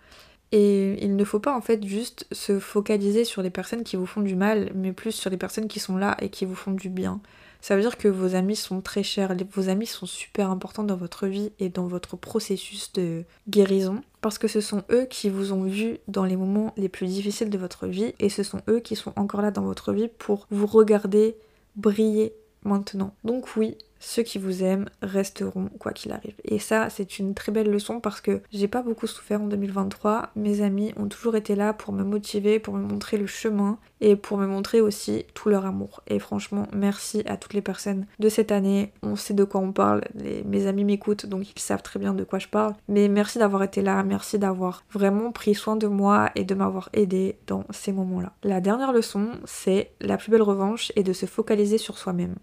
Et 0.50 1.02
il 1.04 1.14
ne 1.14 1.24
faut 1.24 1.40
pas 1.40 1.54
en 1.54 1.60
fait 1.60 1.84
juste 1.86 2.26
se 2.32 2.58
focaliser 2.58 3.24
sur 3.24 3.42
les 3.42 3.50
personnes 3.50 3.84
qui 3.84 3.96
vous 3.96 4.06
font 4.06 4.22
du 4.22 4.34
mal, 4.34 4.72
mais 4.74 4.92
plus 4.92 5.12
sur 5.12 5.28
les 5.30 5.38
personnes 5.38 5.68
qui 5.68 5.78
sont 5.78 5.98
là 5.98 6.16
et 6.20 6.30
qui 6.30 6.46
vous 6.46 6.54
font 6.54 6.72
du 6.72 6.88
bien. 6.88 7.20
Ça 7.62 7.76
veut 7.76 7.80
dire 7.82 7.96
que 7.96 8.08
vos 8.08 8.34
amis 8.34 8.56
sont 8.56 8.80
très 8.80 9.04
chers, 9.04 9.34
vos 9.54 9.68
amis 9.68 9.86
sont 9.86 10.04
super 10.04 10.50
importants 10.50 10.82
dans 10.82 10.96
votre 10.96 11.28
vie 11.28 11.52
et 11.60 11.68
dans 11.68 11.86
votre 11.86 12.16
processus 12.16 12.92
de 12.92 13.22
guérison 13.48 14.02
parce 14.20 14.36
que 14.36 14.48
ce 14.48 14.60
sont 14.60 14.82
eux 14.90 15.06
qui 15.08 15.30
vous 15.30 15.52
ont 15.52 15.62
vu 15.62 15.98
dans 16.08 16.24
les 16.24 16.36
moments 16.36 16.74
les 16.76 16.88
plus 16.88 17.06
difficiles 17.06 17.50
de 17.50 17.58
votre 17.58 17.86
vie 17.86 18.14
et 18.18 18.30
ce 18.30 18.42
sont 18.42 18.62
eux 18.68 18.80
qui 18.80 18.96
sont 18.96 19.12
encore 19.14 19.42
là 19.42 19.52
dans 19.52 19.62
votre 19.62 19.92
vie 19.92 20.08
pour 20.08 20.48
vous 20.50 20.66
regarder 20.66 21.36
briller 21.76 22.34
maintenant. 22.64 23.14
Donc 23.22 23.56
oui, 23.56 23.78
ceux 24.02 24.22
qui 24.22 24.38
vous 24.38 24.62
aiment 24.62 24.88
resteront 25.00 25.70
quoi 25.78 25.92
qu'il 25.92 26.12
arrive. 26.12 26.34
Et 26.44 26.58
ça, 26.58 26.90
c'est 26.90 27.18
une 27.18 27.34
très 27.34 27.52
belle 27.52 27.70
leçon 27.70 28.00
parce 28.00 28.20
que 28.20 28.42
j'ai 28.52 28.68
pas 28.68 28.82
beaucoup 28.82 29.06
souffert 29.06 29.40
en 29.40 29.46
2023. 29.46 30.30
Mes 30.36 30.60
amis 30.60 30.92
ont 30.96 31.06
toujours 31.06 31.36
été 31.36 31.54
là 31.54 31.72
pour 31.72 31.94
me 31.94 32.02
motiver, 32.02 32.58
pour 32.58 32.74
me 32.74 32.82
montrer 32.82 33.16
le 33.16 33.26
chemin 33.26 33.78
et 34.00 34.16
pour 34.16 34.36
me 34.38 34.46
montrer 34.46 34.80
aussi 34.80 35.24
tout 35.34 35.48
leur 35.48 35.64
amour. 35.64 36.02
Et 36.08 36.18
franchement, 36.18 36.66
merci 36.72 37.22
à 37.26 37.36
toutes 37.36 37.54
les 37.54 37.62
personnes 37.62 38.06
de 38.18 38.28
cette 38.28 38.52
année. 38.52 38.92
On 39.02 39.16
sait 39.16 39.34
de 39.34 39.44
quoi 39.44 39.60
on 39.60 39.72
parle. 39.72 40.02
mes 40.44 40.66
amis 40.66 40.84
m'écoutent 40.84 41.26
donc 41.26 41.48
ils 41.50 41.60
savent 41.60 41.82
très 41.82 42.00
bien 42.00 42.14
de 42.14 42.24
quoi 42.24 42.38
je 42.38 42.48
parle. 42.48 42.74
Mais 42.88 43.08
merci 43.08 43.38
d'avoir 43.38 43.62
été 43.62 43.82
là, 43.82 44.02
merci 44.02 44.38
d'avoir 44.38 44.84
vraiment 44.92 45.30
pris 45.30 45.54
soin 45.54 45.76
de 45.76 45.86
moi 45.86 46.30
et 46.34 46.44
de 46.44 46.54
m'avoir 46.54 46.88
aidé 46.92 47.38
dans 47.46 47.64
ces 47.70 47.92
moments-là. 47.92 48.32
La 48.42 48.60
dernière 48.60 48.92
leçon, 48.92 49.30
c'est 49.44 49.92
la 50.00 50.16
plus 50.16 50.30
belle 50.30 50.42
revanche 50.42 50.92
et 50.96 51.02
de 51.02 51.12
se 51.12 51.26
focaliser 51.26 51.78
sur 51.78 51.98
soi-même. 51.98 52.34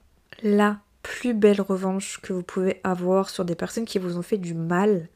Là, 0.42 0.80
plus 1.04 1.34
belle 1.34 1.62
revanche 1.62 2.20
que 2.22 2.34
vous 2.34 2.44
pouvez 2.44 2.80
avoir 2.84 3.30
sur 3.30 3.46
des 3.46 3.56
personnes 3.56 3.86
qui 3.86 4.00
vous 4.00 4.18
ont 4.18 4.22
fait 4.22 4.38
du 4.38 4.54
mal, 4.54 5.08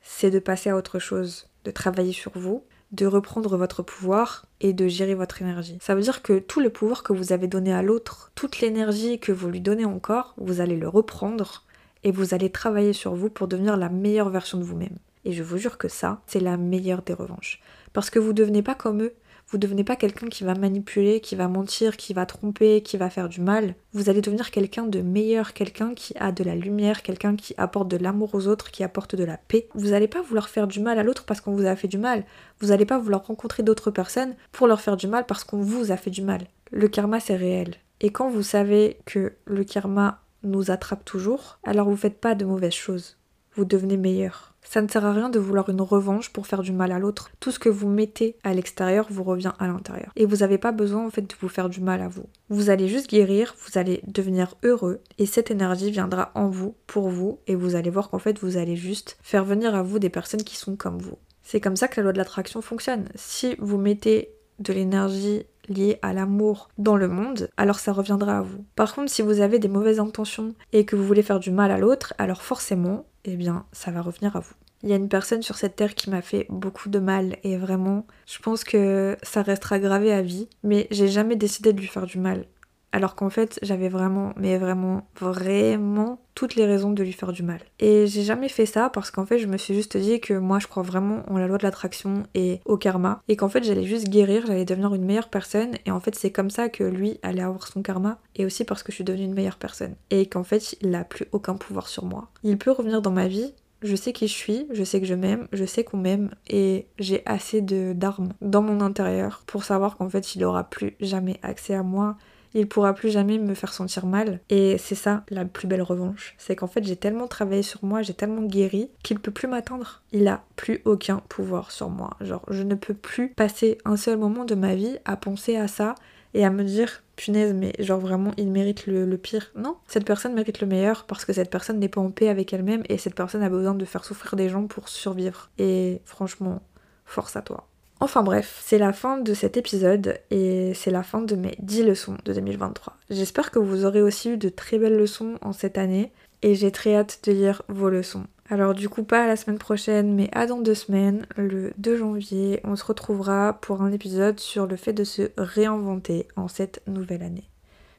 c'est 0.00 0.30
de 0.30 0.38
passer 0.38 0.70
à 0.70 0.76
autre 0.76 0.98
chose, 0.98 1.48
de 1.64 1.70
travailler 1.70 2.12
sur 2.12 2.32
vous, 2.34 2.64
de 2.92 3.06
reprendre 3.06 3.56
votre 3.56 3.82
pouvoir 3.82 4.46
et 4.60 4.72
de 4.72 4.86
gérer 4.86 5.14
votre 5.14 5.40
énergie. 5.40 5.78
Ça 5.80 5.94
veut 5.94 6.02
dire 6.02 6.22
que 6.22 6.38
tout 6.38 6.60
le 6.60 6.70
pouvoir 6.70 7.02
que 7.02 7.12
vous 7.12 7.32
avez 7.32 7.46
donné 7.48 7.72
à 7.72 7.82
l'autre, 7.82 8.30
toute 8.34 8.60
l'énergie 8.60 9.18
que 9.18 9.32
vous 9.32 9.48
lui 9.48 9.60
donnez 9.60 9.86
encore, 9.86 10.34
vous 10.36 10.60
allez 10.60 10.76
le 10.76 10.88
reprendre 10.88 11.64
et 12.04 12.12
vous 12.12 12.34
allez 12.34 12.50
travailler 12.50 12.92
sur 12.92 13.14
vous 13.14 13.30
pour 13.30 13.48
devenir 13.48 13.76
la 13.76 13.88
meilleure 13.88 14.28
version 14.28 14.58
de 14.58 14.64
vous-même. 14.64 14.98
Et 15.24 15.32
je 15.32 15.42
vous 15.42 15.56
jure 15.56 15.78
que 15.78 15.88
ça, 15.88 16.20
c'est 16.26 16.40
la 16.40 16.56
meilleure 16.56 17.02
des 17.02 17.14
revanches. 17.14 17.60
Parce 17.92 18.10
que 18.10 18.18
vous 18.18 18.32
devenez 18.32 18.62
pas 18.62 18.74
comme 18.74 19.02
eux, 19.02 19.14
Vous 19.52 19.58
devenez 19.58 19.84
pas 19.84 19.96
quelqu'un 19.96 20.28
qui 20.28 20.44
va 20.44 20.54
manipuler, 20.54 21.20
qui 21.20 21.36
va 21.36 21.46
mentir, 21.46 21.98
qui 21.98 22.14
va 22.14 22.24
tromper, 22.24 22.82
qui 22.82 22.96
va 22.96 23.10
faire 23.10 23.28
du 23.28 23.42
mal. 23.42 23.74
Vous 23.92 24.08
allez 24.08 24.22
devenir 24.22 24.50
quelqu'un 24.50 24.86
de 24.86 25.02
meilleur, 25.02 25.52
quelqu'un 25.52 25.92
qui 25.92 26.14
a 26.16 26.32
de 26.32 26.42
la 26.42 26.54
lumière, 26.54 27.02
quelqu'un 27.02 27.36
qui 27.36 27.52
apporte 27.58 27.88
de 27.88 27.98
l'amour 27.98 28.34
aux 28.34 28.46
autres, 28.46 28.70
qui 28.70 28.82
apporte 28.82 29.14
de 29.14 29.24
la 29.24 29.36
paix. 29.36 29.68
Vous 29.74 29.90
n'allez 29.90 30.08
pas 30.08 30.22
vouloir 30.22 30.48
faire 30.48 30.66
du 30.66 30.80
mal 30.80 30.98
à 30.98 31.02
l'autre 31.02 31.26
parce 31.26 31.42
qu'on 31.42 31.54
vous 31.54 31.66
a 31.66 31.76
fait 31.76 31.86
du 31.86 31.98
mal. 31.98 32.24
Vous 32.60 32.68
n'allez 32.68 32.86
pas 32.86 32.98
vouloir 32.98 33.26
rencontrer 33.26 33.62
d'autres 33.62 33.90
personnes 33.90 34.36
pour 34.52 34.66
leur 34.66 34.80
faire 34.80 34.96
du 34.96 35.06
mal 35.06 35.26
parce 35.26 35.44
qu'on 35.44 35.60
vous 35.60 35.92
a 35.92 35.98
fait 35.98 36.08
du 36.08 36.22
mal. 36.22 36.46
Le 36.70 36.88
karma, 36.88 37.20
c'est 37.20 37.36
réel. 37.36 37.74
Et 38.00 38.08
quand 38.08 38.30
vous 38.30 38.42
savez 38.42 38.96
que 39.04 39.34
le 39.44 39.64
karma 39.64 40.22
nous 40.42 40.70
attrape 40.70 41.04
toujours, 41.04 41.58
alors 41.62 41.90
vous 41.90 41.96
faites 41.98 42.18
pas 42.18 42.34
de 42.34 42.46
mauvaises 42.46 42.72
choses. 42.72 43.18
Vous 43.54 43.66
devenez 43.66 43.98
meilleur. 43.98 44.51
Ça 44.62 44.80
ne 44.80 44.88
sert 44.88 45.04
à 45.04 45.12
rien 45.12 45.28
de 45.28 45.38
vouloir 45.38 45.68
une 45.68 45.80
revanche 45.80 46.30
pour 46.30 46.46
faire 46.46 46.62
du 46.62 46.72
mal 46.72 46.92
à 46.92 46.98
l'autre. 46.98 47.30
Tout 47.40 47.50
ce 47.50 47.58
que 47.58 47.68
vous 47.68 47.88
mettez 47.88 48.36
à 48.42 48.54
l'extérieur 48.54 49.06
vous 49.10 49.24
revient 49.24 49.52
à 49.58 49.66
l'intérieur. 49.66 50.12
Et 50.16 50.24
vous 50.24 50.36
n'avez 50.36 50.58
pas 50.58 50.72
besoin 50.72 51.04
en 51.04 51.10
fait 51.10 51.22
de 51.22 51.34
vous 51.40 51.48
faire 51.48 51.68
du 51.68 51.80
mal 51.80 52.00
à 52.00 52.08
vous. 52.08 52.26
Vous 52.48 52.70
allez 52.70 52.88
juste 52.88 53.10
guérir, 53.10 53.54
vous 53.64 53.78
allez 53.78 54.02
devenir 54.06 54.54
heureux 54.62 55.00
et 55.18 55.26
cette 55.26 55.50
énergie 55.50 55.90
viendra 55.90 56.30
en 56.34 56.48
vous, 56.48 56.74
pour 56.86 57.08
vous, 57.08 57.40
et 57.46 57.54
vous 57.54 57.74
allez 57.74 57.90
voir 57.90 58.10
qu'en 58.10 58.18
fait 58.18 58.38
vous 58.38 58.56
allez 58.56 58.76
juste 58.76 59.18
faire 59.22 59.44
venir 59.44 59.74
à 59.74 59.82
vous 59.82 59.98
des 59.98 60.10
personnes 60.10 60.44
qui 60.44 60.56
sont 60.56 60.76
comme 60.76 60.98
vous. 60.98 61.18
C'est 61.42 61.60
comme 61.60 61.76
ça 61.76 61.88
que 61.88 62.00
la 62.00 62.04
loi 62.04 62.12
de 62.12 62.18
l'attraction 62.18 62.62
fonctionne. 62.62 63.08
Si 63.14 63.56
vous 63.58 63.78
mettez 63.78 64.32
de 64.58 64.72
l'énergie 64.72 65.44
liée 65.68 65.98
à 66.02 66.12
l'amour 66.12 66.68
dans 66.78 66.96
le 66.96 67.08
monde, 67.08 67.50
alors 67.56 67.78
ça 67.78 67.92
reviendra 67.92 68.38
à 68.38 68.42
vous. 68.42 68.64
Par 68.76 68.94
contre, 68.94 69.10
si 69.10 69.22
vous 69.22 69.40
avez 69.40 69.58
des 69.58 69.68
mauvaises 69.68 70.00
intentions 70.00 70.54
et 70.72 70.84
que 70.84 70.96
vous 70.96 71.06
voulez 71.06 71.22
faire 71.22 71.40
du 71.40 71.50
mal 71.50 71.70
à 71.70 71.78
l'autre, 71.78 72.14
alors 72.18 72.42
forcément, 72.42 73.06
eh 73.24 73.36
bien, 73.36 73.64
ça 73.72 73.90
va 73.90 74.02
revenir 74.02 74.36
à 74.36 74.40
vous. 74.40 74.54
Il 74.82 74.88
y 74.88 74.92
a 74.92 74.96
une 74.96 75.08
personne 75.08 75.42
sur 75.42 75.56
cette 75.56 75.76
terre 75.76 75.94
qui 75.94 76.10
m'a 76.10 76.22
fait 76.22 76.46
beaucoup 76.50 76.88
de 76.88 76.98
mal 76.98 77.36
et 77.44 77.56
vraiment, 77.56 78.04
je 78.26 78.38
pense 78.40 78.64
que 78.64 79.16
ça 79.22 79.42
restera 79.42 79.78
gravé 79.78 80.12
à 80.12 80.22
vie, 80.22 80.48
mais 80.64 80.88
j'ai 80.90 81.06
jamais 81.06 81.36
décidé 81.36 81.72
de 81.72 81.80
lui 81.80 81.86
faire 81.86 82.06
du 82.06 82.18
mal. 82.18 82.46
Alors 82.92 83.14
qu'en 83.14 83.30
fait, 83.30 83.58
j'avais 83.62 83.88
vraiment, 83.88 84.32
mais 84.36 84.58
vraiment, 84.58 85.08
vraiment 85.18 86.20
toutes 86.34 86.56
les 86.56 86.66
raisons 86.66 86.90
de 86.90 87.02
lui 87.02 87.12
faire 87.12 87.32
du 87.32 87.42
mal. 87.42 87.60
Et 87.80 88.06
j'ai 88.06 88.22
jamais 88.22 88.48
fait 88.48 88.66
ça 88.66 88.90
parce 88.90 89.10
qu'en 89.10 89.24
fait, 89.24 89.38
je 89.38 89.46
me 89.46 89.56
suis 89.56 89.74
juste 89.74 89.96
dit 89.96 90.20
que 90.20 90.34
moi, 90.34 90.58
je 90.58 90.66
crois 90.66 90.82
vraiment 90.82 91.22
en 91.28 91.38
la 91.38 91.46
loi 91.46 91.58
de 91.58 91.62
l'attraction 91.62 92.24
et 92.34 92.60
au 92.66 92.76
karma. 92.76 93.22
Et 93.28 93.36
qu'en 93.36 93.48
fait, 93.48 93.64
j'allais 93.64 93.84
juste 93.84 94.08
guérir, 94.08 94.44
j'allais 94.46 94.66
devenir 94.66 94.94
une 94.94 95.04
meilleure 95.04 95.30
personne. 95.30 95.72
Et 95.86 95.90
en 95.90 96.00
fait, 96.00 96.14
c'est 96.14 96.30
comme 96.30 96.50
ça 96.50 96.68
que 96.68 96.84
lui 96.84 97.18
allait 97.22 97.42
avoir 97.42 97.66
son 97.66 97.82
karma. 97.82 98.18
Et 98.36 98.44
aussi 98.44 98.64
parce 98.64 98.82
que 98.82 98.92
je 98.92 98.96
suis 98.96 99.04
devenue 99.04 99.24
une 99.24 99.34
meilleure 99.34 99.58
personne. 99.58 99.94
Et 100.10 100.26
qu'en 100.26 100.44
fait, 100.44 100.76
il 100.82 100.90
n'a 100.90 101.04
plus 101.04 101.26
aucun 101.32 101.54
pouvoir 101.54 101.88
sur 101.88 102.04
moi. 102.04 102.28
Il 102.42 102.58
peut 102.58 102.70
revenir 102.70 103.00
dans 103.00 103.10
ma 103.10 103.28
vie, 103.28 103.54
je 103.82 103.96
sais 103.96 104.12
qui 104.12 104.28
je 104.28 104.32
suis, 104.32 104.66
je 104.70 104.84
sais 104.84 105.00
que 105.00 105.06
je 105.06 105.14
m'aime, 105.14 105.48
je 105.52 105.64
sais 105.64 105.84
qu'on 105.84 105.96
m'aime 105.96 106.30
et 106.48 106.86
j'ai 106.98 107.22
assez 107.26 107.60
de 107.60 107.92
d'armes 107.92 108.32
dans 108.40 108.62
mon 108.62 108.80
intérieur 108.80 109.42
pour 109.46 109.64
savoir 109.64 109.96
qu'en 109.96 110.08
fait 110.08 110.34
il 110.34 110.44
aura 110.44 110.64
plus 110.64 110.94
jamais 111.00 111.38
accès 111.42 111.74
à 111.74 111.82
moi, 111.82 112.16
il 112.54 112.68
pourra 112.68 112.94
plus 112.94 113.10
jamais 113.10 113.38
me 113.38 113.54
faire 113.54 113.72
sentir 113.72 114.06
mal. 114.06 114.40
Et 114.50 114.78
c'est 114.78 114.94
ça 114.94 115.24
la 115.30 115.44
plus 115.44 115.66
belle 115.66 115.82
revanche. 115.82 116.34
C'est 116.38 116.56
qu'en 116.56 116.66
fait 116.66 116.84
j'ai 116.84 116.96
tellement 116.96 117.28
travaillé 117.28 117.62
sur 117.62 117.84
moi, 117.84 118.02
j'ai 118.02 118.14
tellement 118.14 118.42
guéri 118.42 118.90
qu'il 119.02 119.18
peut 119.18 119.30
plus 119.30 119.48
m'atteindre. 119.48 120.02
Il 120.12 120.28
a 120.28 120.44
plus 120.56 120.80
aucun 120.84 121.18
pouvoir 121.28 121.70
sur 121.70 121.90
moi. 121.90 122.16
Genre 122.20 122.44
je 122.48 122.62
ne 122.62 122.74
peux 122.74 122.94
plus 122.94 123.30
passer 123.30 123.78
un 123.84 123.96
seul 123.96 124.18
moment 124.18 124.44
de 124.44 124.54
ma 124.54 124.74
vie 124.74 124.98
à 125.04 125.16
penser 125.16 125.56
à 125.56 125.68
ça 125.68 125.94
et 126.34 126.44
à 126.44 126.50
me 126.50 126.64
dire 126.64 127.02
punaise 127.16 127.52
mais 127.52 127.72
genre 127.78 128.00
vraiment 128.00 128.32
il 128.38 128.50
mérite 128.50 128.86
le, 128.86 129.04
le, 129.04 129.18
pire. 129.18 129.52
Non, 129.54 129.76
cette 129.86 130.04
personne 130.04 130.34
mérite 130.34 130.60
le 130.60 130.66
meilleur 130.66 131.04
parce 131.04 131.24
que 131.24 131.32
cette 131.32 131.50
personne 131.50 131.78
n'est 131.78 131.88
pas 131.88 132.00
en 132.00 132.10
paix 132.10 132.28
avec 132.28 132.52
elle-même 132.52 132.82
et 132.88 132.98
cette 132.98 133.14
personne 133.14 133.42
a 133.42 133.50
besoin 133.50 133.74
de 133.74 133.84
faire 133.84 134.04
souffrir 134.04 134.36
des 134.36 134.48
gens 134.48 134.66
pour 134.66 134.88
survivre. 134.88 135.50
Et 135.58 136.00
franchement, 136.04 136.62
force 137.04 137.36
à 137.36 137.42
toi. 137.42 137.68
Enfin 138.02 138.24
bref, 138.24 138.60
c'est 138.64 138.78
la 138.78 138.92
fin 138.92 139.18
de 139.18 139.32
cet 139.32 139.56
épisode 139.56 140.18
et 140.32 140.74
c'est 140.74 140.90
la 140.90 141.04
fin 141.04 141.22
de 141.22 141.36
mes 141.36 141.54
10 141.60 141.84
leçons 141.84 142.16
de 142.24 142.32
2023. 142.32 142.96
J'espère 143.10 143.52
que 143.52 143.60
vous 143.60 143.84
aurez 143.84 144.02
aussi 144.02 144.30
eu 144.30 144.36
de 144.36 144.48
très 144.48 144.76
belles 144.76 144.96
leçons 144.96 145.36
en 145.40 145.52
cette 145.52 145.78
année 145.78 146.10
et 146.42 146.56
j'ai 146.56 146.72
très 146.72 146.96
hâte 146.96 147.20
de 147.22 147.30
lire 147.30 147.62
vos 147.68 147.90
leçons. 147.90 148.24
Alors 148.50 148.74
du 148.74 148.88
coup 148.88 149.04
pas 149.04 149.28
la 149.28 149.36
semaine 149.36 149.60
prochaine 149.60 150.16
mais 150.16 150.28
à 150.32 150.46
dans 150.46 150.60
deux 150.60 150.74
semaines, 150.74 151.26
le 151.36 151.72
2 151.78 151.96
janvier, 151.96 152.58
on 152.64 152.74
se 152.74 152.84
retrouvera 152.84 153.52
pour 153.60 153.82
un 153.82 153.92
épisode 153.92 154.40
sur 154.40 154.66
le 154.66 154.74
fait 154.74 154.92
de 154.92 155.04
se 155.04 155.30
réinventer 155.38 156.26
en 156.34 156.48
cette 156.48 156.82
nouvelle 156.88 157.22
année. 157.22 157.48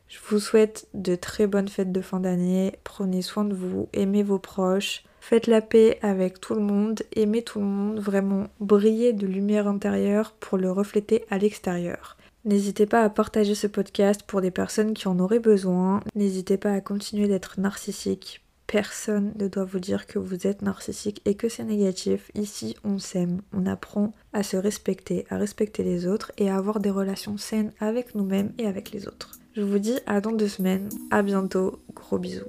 Je 0.09 0.17
vous 0.27 0.39
souhaite 0.39 0.85
de 0.93 1.15
très 1.15 1.47
bonnes 1.47 1.69
fêtes 1.69 1.93
de 1.93 2.01
fin 2.01 2.19
d'année, 2.19 2.73
prenez 2.83 3.21
soin 3.21 3.45
de 3.45 3.55
vous, 3.55 3.87
aimez 3.93 4.21
vos 4.21 4.37
proches, 4.37 5.05
Faites 5.25 5.47
la 5.47 5.61
paix 5.61 5.99
avec 6.01 6.41
tout 6.41 6.53
le 6.53 6.59
monde, 6.59 7.01
aimez 7.15 7.43
tout 7.43 7.59
le 7.59 7.65
monde, 7.65 7.97
vraiment 7.97 8.47
brillez 8.59 9.13
de 9.13 9.25
lumière 9.25 9.69
intérieure 9.69 10.33
pour 10.33 10.57
le 10.57 10.69
refléter 10.69 11.23
à 11.29 11.37
l'extérieur. 11.37 12.17
N'hésitez 12.43 12.85
pas 12.85 13.03
à 13.03 13.09
partager 13.09 13.55
ce 13.55 13.67
podcast 13.67 14.23
pour 14.27 14.41
des 14.41 14.51
personnes 14.51 14.93
qui 14.93 15.07
en 15.07 15.17
auraient 15.19 15.39
besoin. 15.39 16.01
N'hésitez 16.13 16.57
pas 16.57 16.73
à 16.73 16.81
continuer 16.81 17.29
d'être 17.29 17.57
narcissique. 17.57 18.43
Personne 18.67 19.31
ne 19.39 19.47
doit 19.47 19.63
vous 19.63 19.79
dire 19.79 20.07
que 20.07 20.19
vous 20.19 20.45
êtes 20.45 20.61
narcissique 20.61 21.21
et 21.23 21.35
que 21.35 21.47
c'est 21.47 21.63
négatif. 21.63 22.29
Ici, 22.35 22.75
on 22.83 22.99
s'aime, 22.99 23.39
on 23.53 23.65
apprend 23.65 24.11
à 24.33 24.43
se 24.43 24.57
respecter, 24.57 25.25
à 25.29 25.37
respecter 25.37 25.83
les 25.83 26.05
autres 26.05 26.33
et 26.37 26.49
à 26.49 26.57
avoir 26.57 26.81
des 26.81 26.91
relations 26.91 27.37
saines 27.37 27.71
avec 27.79 28.13
nous-mêmes 28.13 28.51
et 28.57 28.67
avec 28.67 28.91
les 28.91 29.07
autres. 29.07 29.39
Je 29.55 29.61
vous 29.61 29.79
dis 29.79 29.99
à 30.05 30.19
dans 30.19 30.33
deux 30.33 30.49
semaines. 30.49 30.89
À 31.11 31.23
bientôt. 31.23 31.79
Gros 31.95 32.19
bisous. 32.19 32.43